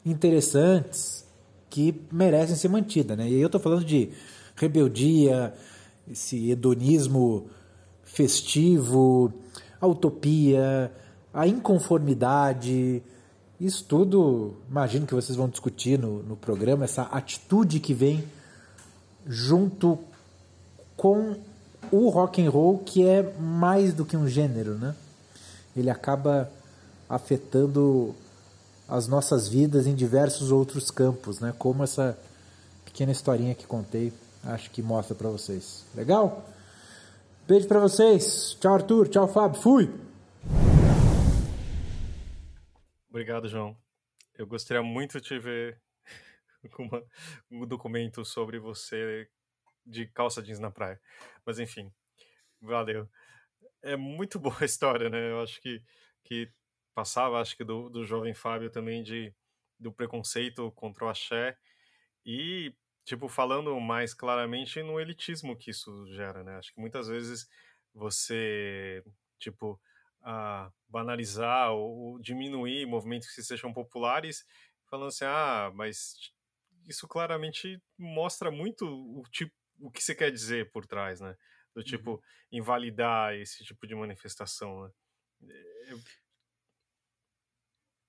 [0.04, 1.24] interessantes
[1.68, 3.28] que merecem ser mantidas, né?
[3.28, 4.10] E eu estou falando de
[4.54, 5.54] rebeldia,
[6.10, 7.48] esse hedonismo
[8.02, 9.32] festivo,
[9.80, 10.92] a utopia,
[11.32, 13.02] a inconformidade,
[13.60, 18.24] isso tudo, imagino que vocês vão discutir no, no programa, essa atitude que vem
[19.26, 19.98] junto
[20.96, 21.36] com
[21.90, 24.94] o rock and roll, que é mais do que um gênero, né?
[25.76, 26.50] Ele acaba
[27.08, 28.14] afetando
[28.88, 31.54] as nossas vidas em diversos outros campos, né?
[31.58, 32.18] Como essa
[32.84, 34.12] pequena historinha que contei,
[34.44, 35.84] acho que mostra para vocês.
[35.94, 36.44] Legal?
[37.50, 38.56] Beijo para vocês.
[38.60, 39.08] Tchau, Arthur.
[39.08, 39.60] Tchau, Fábio.
[39.60, 39.88] Fui.
[43.08, 43.76] Obrigado, João.
[44.38, 45.82] Eu gostaria muito de ver
[46.78, 47.04] uma,
[47.50, 49.28] um documento sobre você
[49.84, 51.00] de calça jeans na praia.
[51.44, 51.92] Mas enfim,
[52.60, 53.08] valeu.
[53.82, 55.32] É muito boa a história, né?
[55.32, 55.82] Eu acho que,
[56.22, 56.52] que
[56.94, 59.34] passava, acho que do, do jovem Fábio também, de,
[59.76, 61.58] do preconceito contra o axé.
[62.24, 62.72] E,
[63.10, 66.56] tipo, falando mais claramente no elitismo que isso gera, né?
[66.58, 67.48] Acho que muitas vezes
[67.92, 69.02] você,
[69.36, 69.80] tipo,
[70.22, 74.46] a banalizar ou, diminuir movimentos que sejam populares,
[74.88, 76.14] falando assim, ah, mas
[76.86, 81.34] isso claramente mostra muito o tipo o que você quer dizer por trás, né?
[81.74, 82.20] Do tipo uhum.
[82.52, 84.92] invalidar esse tipo de manifestação, né?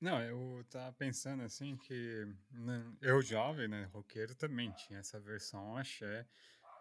[0.01, 5.77] Não, eu tava pensando assim que né, eu jovem, né, roqueiro também tinha essa versão
[5.77, 6.27] axé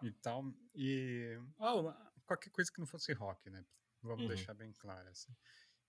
[0.01, 1.93] e tal e oh,
[2.25, 3.63] qualquer coisa que não fosse rock, né?
[4.01, 4.27] Vamos uhum.
[4.29, 5.07] deixar bem claro.
[5.09, 5.31] Assim.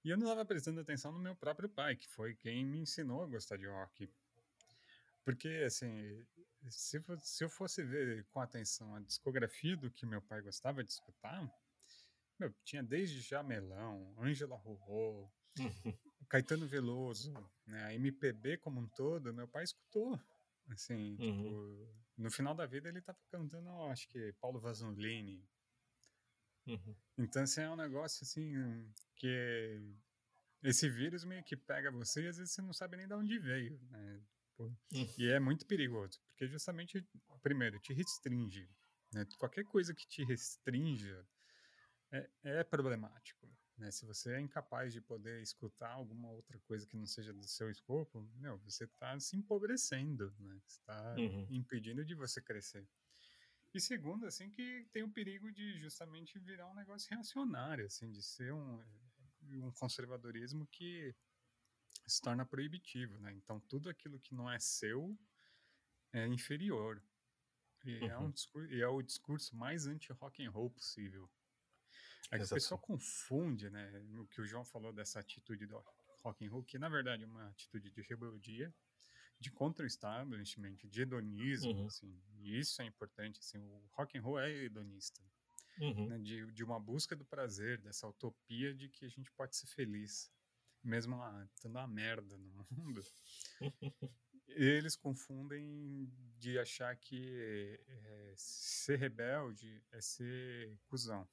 [0.04, 3.22] E eu não estava prestando atenção no meu próprio pai, que foi quem me ensinou
[3.22, 4.12] a gostar de rock.
[5.24, 6.26] Porque, assim,
[6.68, 10.90] se, se eu fosse ver com atenção a discografia do que meu pai gostava de
[10.90, 11.50] escutar,
[12.38, 15.30] meu, tinha desde Jamelão, Ângela Rorô,
[16.28, 17.32] Caetano Veloso,
[17.66, 20.20] né, a MPB como um todo, meu pai escutou.
[20.68, 21.42] Assim, uhum.
[21.42, 25.44] tipo, no final da vida ele estava cantando, acho que Paulo Vasolini,
[26.66, 26.96] Uhum.
[27.18, 29.80] Então, assim, é um negócio assim que
[30.62, 33.38] esse vírus meio que pega você e às vezes você não sabe nem de onde
[33.38, 34.22] veio, né?
[34.58, 34.76] Uhum.
[35.18, 37.04] E é muito perigoso, porque justamente,
[37.42, 38.68] primeiro, te restringe.
[39.12, 39.26] Né?
[39.38, 41.26] Qualquer coisa que te restrinja
[42.12, 43.48] é, é problemático.
[43.82, 43.90] Né?
[43.90, 47.68] Se você é incapaz de poder escutar alguma outra coisa que não seja do seu
[47.68, 50.56] escopo, meu, você está se empobrecendo, né?
[50.64, 51.48] está uhum.
[51.50, 52.88] impedindo de você crescer.
[53.74, 58.22] E segundo, assim, que tem o perigo de justamente virar um negócio reacionário, assim, de
[58.22, 58.80] ser um,
[59.50, 61.12] um conservadorismo que
[62.06, 63.32] se torna proibitivo, né?
[63.32, 65.18] Então, tudo aquilo que não é seu
[66.12, 67.02] é inferior.
[67.84, 68.10] E, uhum.
[68.10, 71.28] é, um discurso, e é o discurso mais anti-rock and roll possível.
[72.30, 75.84] É que o pessoal confunde, né, o que o João falou dessa atitude do
[76.22, 78.74] rock and roll, que na verdade é uma atitude de rebeldia,
[79.38, 81.86] de contra-establishment, de hedonismo, uhum.
[81.86, 85.20] assim, e isso é importante, assim, o rock and roll é hedonista,
[85.80, 86.08] uhum.
[86.08, 89.66] né, de, de uma busca do prazer, dessa utopia de que a gente pode ser
[89.66, 90.30] feliz,
[90.82, 93.02] mesmo lá, tendo uma merda no mundo.
[94.48, 101.28] Eles confundem de achar que é, ser rebelde é ser cuzão.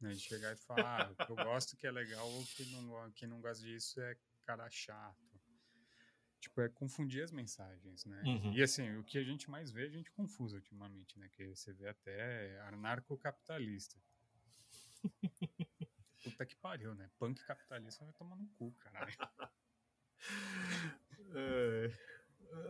[0.00, 0.10] Né?
[0.10, 3.62] De chegar e falar, ah, eu gosto que é legal, quem não, quem não gosta
[3.62, 4.16] disso é
[4.46, 5.30] cara chato.
[6.40, 8.22] Tipo, é confundir as mensagens, né?
[8.24, 8.54] Uhum.
[8.54, 11.28] E assim, o que a gente mais vê, a gente confusa ultimamente, né?
[11.28, 14.00] Que você vê até anarcocapitalista.
[16.24, 17.10] Puta que pariu, né?
[17.18, 19.14] Punk capitalista vai tomar no cu, caralho.
[21.34, 21.92] é,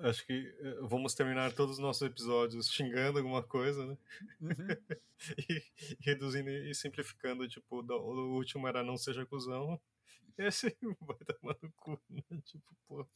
[0.02, 3.98] acho que eh, vamos terminar todos os nossos episódios xingando alguma coisa, né?
[4.40, 4.98] Uhum.
[5.48, 5.62] e,
[6.00, 9.80] reduzindo e simplificando, tipo, o último era não seja cuzão.
[10.38, 12.22] Esse vai tomar no cu, né?
[12.44, 13.06] Tipo, pô.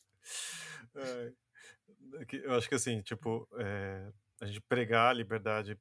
[0.95, 1.32] É,
[2.32, 5.78] eu acho que assim, tipo, é, a gente pregar a liberdade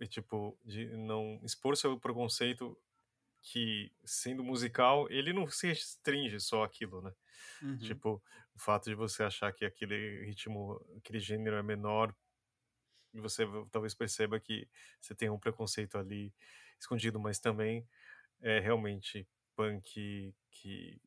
[0.00, 2.76] e, tipo, de não expor seu preconceito
[3.44, 7.12] que, sendo musical, ele não se restringe só aquilo, né?
[7.62, 7.76] Uhum.
[7.78, 8.22] Tipo,
[8.54, 12.14] o fato de você achar que aquele ritmo, aquele gênero é menor,
[13.12, 14.66] e você talvez perceba que
[14.98, 16.34] você tem um preconceito ali
[16.80, 17.86] escondido, mas também
[18.40, 21.00] é realmente punk que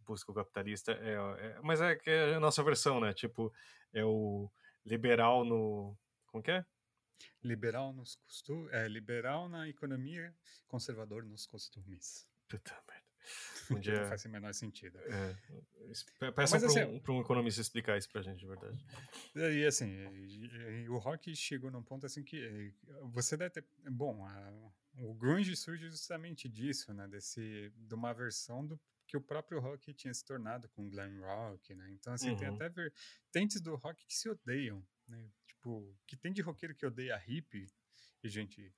[0.00, 0.92] busca o capitalista.
[0.92, 3.14] É, é, mas é que é a nossa versão, né?
[3.14, 3.52] Tipo,
[3.92, 4.50] é o
[4.84, 5.96] liberal no.
[6.26, 6.64] Como que é?
[7.42, 8.72] Liberal nos costumes.
[8.72, 10.34] É, liberal na economia,
[10.66, 12.26] conservador nos costumes.
[12.48, 13.04] Puta merda.
[13.70, 14.02] Um dia...
[14.02, 14.98] Não faz o menor sentido.
[14.98, 15.34] É.
[16.32, 18.84] Peça para assim, um, um, economista explicar isso pra gente, de verdade.
[19.34, 19.88] E assim,
[20.88, 23.64] o rock chegou num ponto assim que eh, você deve ter.
[23.90, 27.08] Bom, a, o grunge surge justamente disso, né?
[27.08, 31.74] Desse, de uma versão do que o próprio rock tinha se tornado com glam rock,
[31.74, 31.90] né?
[31.92, 32.36] Então, assim, uhum.
[32.36, 35.30] tem até vertentes do rock que se odeiam, né?
[35.64, 37.66] Tipo, que tem de roqueiro que odeia hippie.
[38.22, 38.70] E, gente,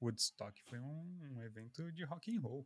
[0.00, 2.64] Woodstock foi um, um evento de rock and roll.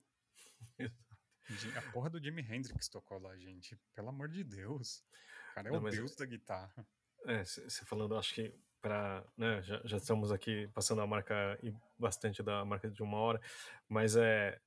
[1.76, 3.74] A porra do Jimi Hendrix tocou lá, gente.
[3.94, 5.02] Pelo amor de Deus.
[5.50, 6.86] O cara é Não, o deus da guitarra.
[7.24, 11.74] É, você falando, acho que para, né, já, já, estamos aqui passando a marca e
[11.98, 13.40] bastante da marca de uma hora,
[13.88, 14.60] mas é,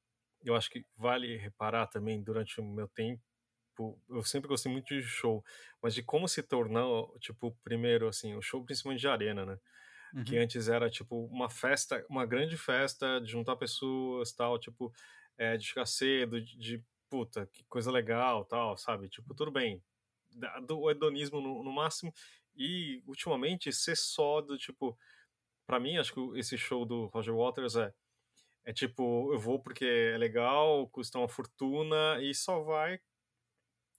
[0.43, 3.23] eu acho que vale reparar também durante o meu tempo,
[4.09, 5.43] eu sempre gostei muito de show,
[5.81, 9.59] mas de como se tornou, tipo, primeiro, assim, o show principalmente de arena, né?
[10.13, 10.23] Uhum.
[10.23, 14.93] Que antes era, tipo, uma festa, uma grande festa de juntar pessoas, tal, tipo,
[15.37, 19.09] é, de ficar cedo, de, de, puta, que coisa legal, tal, sabe?
[19.09, 19.83] Tipo, tudo bem,
[20.65, 22.13] do hedonismo no, no máximo,
[22.55, 24.97] e ultimamente ser só do, tipo,
[25.65, 27.93] para mim, acho que esse show do Roger Waters é
[28.65, 32.99] é tipo, eu vou porque é legal, custa uma fortuna e só vai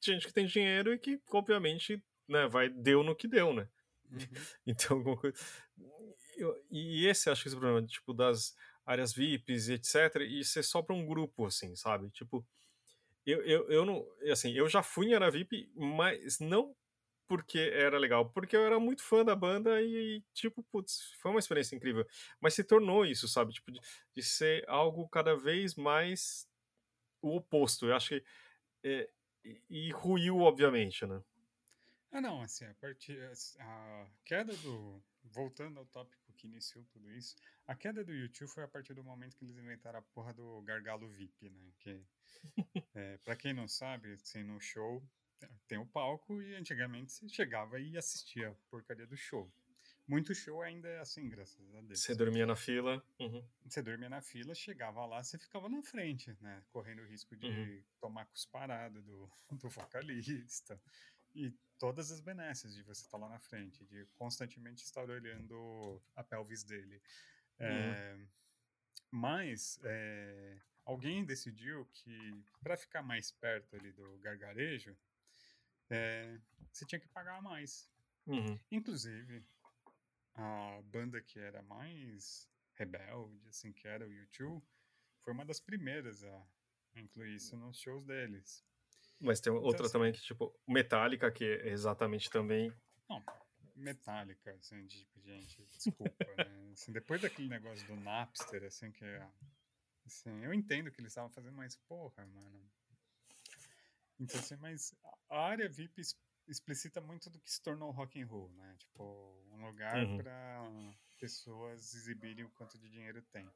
[0.01, 3.68] gente que tem dinheiro e que, obviamente, né, vai, deu no que deu, né?
[4.10, 4.18] Uhum.
[4.66, 5.02] Então,
[6.36, 8.55] eu, e esse acho que esse problema, tipo, das
[8.85, 12.10] áreas VIPs e etc, e ser só para um grupo, assim, sabe?
[12.10, 12.47] Tipo,
[13.24, 16.74] eu, eu, eu não, assim, eu já fui em área VIP, mas não
[17.28, 21.40] porque era legal, porque eu era muito fã da banda e, tipo, putz, foi uma
[21.40, 22.06] experiência incrível.
[22.40, 23.52] Mas se tornou isso, sabe?
[23.52, 23.81] Tipo, de,
[24.14, 26.47] de ser algo cada vez mais
[27.23, 27.86] o oposto.
[27.86, 28.24] Eu acho que.
[28.85, 29.10] É,
[29.68, 31.23] e, ruiu, obviamente, né?
[32.12, 33.18] Ah, não, assim, a, partir,
[33.60, 35.02] a queda do.
[35.24, 37.35] Voltando ao tópico que iniciou tudo isso,
[37.66, 40.62] a queda do YouTube foi a partir do momento que eles inventaram a porra do
[40.62, 41.73] gargalo VIP, né?
[41.81, 42.01] Que,
[42.94, 45.02] é, pra quem não sabe, assim, no show
[45.66, 49.51] tem o palco e antigamente você chegava e assistia a porcaria do show.
[50.08, 52.00] Muito show ainda é assim, graças a Deus.
[52.00, 53.04] Você dormia na fila.
[53.18, 53.44] Uhum.
[53.64, 56.62] Você dormia na fila, chegava lá, você ficava na frente, né?
[56.70, 57.82] Correndo o risco de uhum.
[58.00, 60.80] tomar cusparada do, do vocalista.
[61.34, 66.22] E todas as benesses de você estar lá na frente, de constantemente estar olhando a
[66.22, 67.02] pelvis dele.
[67.58, 67.66] Uhum.
[67.66, 68.18] É,
[69.10, 74.96] mas é, alguém decidiu que para ficar mais perto ali do gargarejo,
[75.90, 76.38] é,
[76.72, 77.90] você tinha que pagar mais.
[78.26, 78.58] Uhum.
[78.70, 79.44] Inclusive,
[80.36, 84.62] a banda que era mais rebelde, assim, que era o YouTube,
[85.22, 86.46] foi uma das primeiras a
[86.94, 88.64] incluir isso nos shows deles.
[89.18, 92.70] Mas tem então, outra assim, também que, tipo, Metallica, que é exatamente também...
[93.08, 93.24] Não,
[93.76, 96.44] metálica, assim, de tipo, gente, desculpa, né?
[96.72, 99.26] Assim, depois daquele negócio do Napster, assim, que é,
[100.04, 102.70] assim, eu entendo que eles estavam fazendo, mas porra, mano.
[104.20, 104.94] Então, assim, mas
[105.30, 106.02] a área VIP
[106.47, 108.74] explicita muito do que se tornou rock and roll, né?
[108.78, 109.02] Tipo,
[109.52, 110.16] um lugar Uhum.
[110.16, 110.62] para
[111.18, 113.52] pessoas exibirem o quanto de dinheiro tem.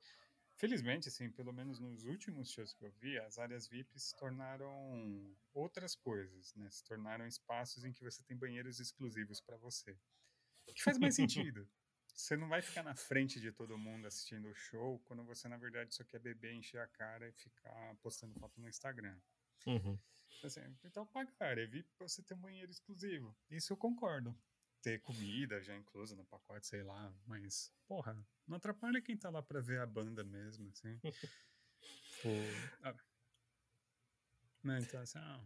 [0.57, 5.35] Felizmente, assim, pelo menos nos últimos shows que eu vi, as áreas VIP se tornaram
[5.55, 6.69] outras coisas, né?
[6.71, 9.99] Se tornaram espaços em que você tem banheiros exclusivos para você.
[10.75, 11.69] Que faz mais sentido.
[12.15, 15.57] Você não vai ficar na frente de todo mundo assistindo o show quando você, na
[15.57, 19.19] verdade, só quer beber, encher a cara e ficar postando foto no Instagram.
[19.67, 19.99] Uhum.
[20.43, 23.37] Assim, então pagar, é VIP pra você ter um banheiro exclusivo.
[23.51, 24.35] Isso eu concordo.
[24.83, 28.17] Ter comida já inclusa no pacote, sei lá, mas, porra,
[28.47, 30.99] não atrapalha quem tá lá pra ver a banda mesmo, assim.
[32.21, 32.29] Tipo,
[32.83, 32.95] ah,
[34.63, 35.41] né, então, assim, ah,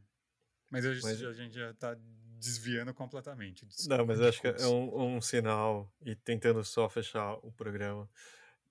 [0.70, 1.96] mas, eu- Mas- a gente já tá
[2.38, 3.66] desviando completamente.
[3.88, 8.08] Não, mas eu acho que é um, um sinal e tentando só fechar o programa.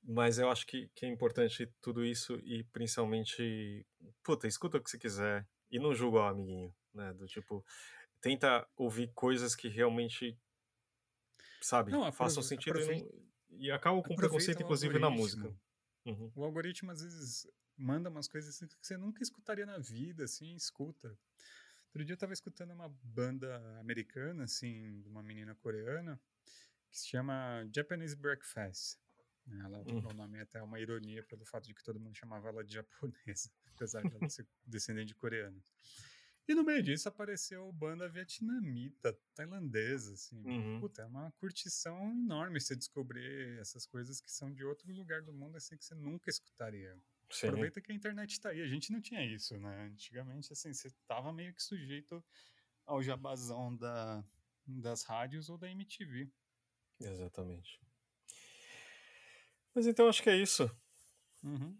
[0.04, 3.86] Mas eu acho que, que é importante tudo isso e principalmente,
[4.22, 7.12] puta, escuta o que você quiser e não julga o amiguinho, né?
[7.14, 7.66] Do tipo,
[8.22, 10.38] tenta ouvir coisas que realmente,
[11.60, 13.10] sabe, Não, façam sentido e, não-
[13.50, 15.54] e acabam com preconceito, inclusive, na música.
[16.06, 16.32] Uhum.
[16.36, 20.54] O algoritmo às vezes manda umas coisas assim que você nunca escutaria na vida, assim,
[20.56, 21.18] escuta.
[21.88, 26.22] Outro dia eu tava escutando uma banda americana, assim, de uma menina coreana,
[26.92, 29.00] que se chama Japanese Breakfast.
[29.48, 30.00] Ela, Hum.
[30.08, 32.74] O nome é até uma ironia pelo fato de que todo mundo chamava ela de
[32.74, 35.62] japonesa, apesar de ela ser descendente de coreano.
[36.48, 40.44] E no meio disso apareceu banda vietnamita, tailandesa, assim.
[40.46, 40.80] Uhum.
[40.80, 45.34] Puta, é uma curtição enorme você descobrir essas coisas que são de outro lugar do
[45.34, 46.98] mundo, assim, que você nunca escutaria.
[47.30, 47.48] Sim.
[47.48, 48.62] Aproveita que a internet tá aí.
[48.62, 49.86] A gente não tinha isso, né?
[49.86, 52.24] Antigamente, assim, você tava meio que sujeito
[52.86, 54.24] ao jabazão da,
[54.68, 56.30] das rádios ou da MTV.
[57.00, 57.80] Exatamente.
[59.74, 60.70] Mas então acho que é isso.
[61.44, 61.78] Uhum.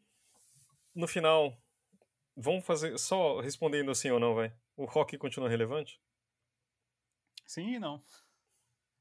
[0.96, 1.58] No final,
[2.36, 4.56] vamos fazer só respondendo sim ou não, vai.
[4.76, 6.02] O rock continua relevante?
[7.46, 8.04] Sim e não.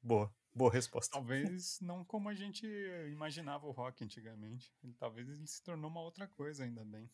[0.03, 1.13] Boa, boa resposta.
[1.13, 2.67] Talvez não como a gente
[3.11, 4.75] imaginava o rock antigamente.
[4.83, 7.11] Ele, talvez ele se tornou uma outra coisa, ainda bem.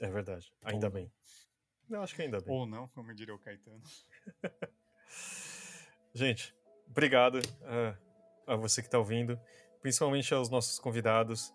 [0.00, 0.52] É verdade.
[0.64, 1.12] Ainda Ou- bem.
[1.90, 2.54] Eu acho que ainda bem.
[2.54, 3.82] Ou não, como diria o Caetano.
[6.14, 6.54] Gente,
[6.86, 7.96] obrigado ah,
[8.46, 9.40] a você que está ouvindo,
[9.80, 11.52] principalmente aos nossos convidados,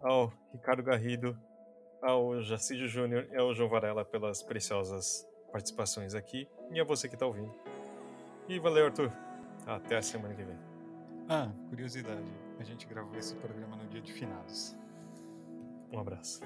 [0.00, 1.38] ao Ricardo Garrido,
[2.02, 7.14] ao Jacídio Júnior e ao João Varela pelas preciosas participações aqui, e a você que
[7.14, 7.54] está ouvindo.
[8.48, 9.12] E valeu, Arthur.
[9.66, 10.58] Até a semana que vem.
[11.28, 12.30] Ah, curiosidade.
[12.60, 14.76] A gente gravou esse programa no dia de finados.
[15.92, 16.40] Um abraço.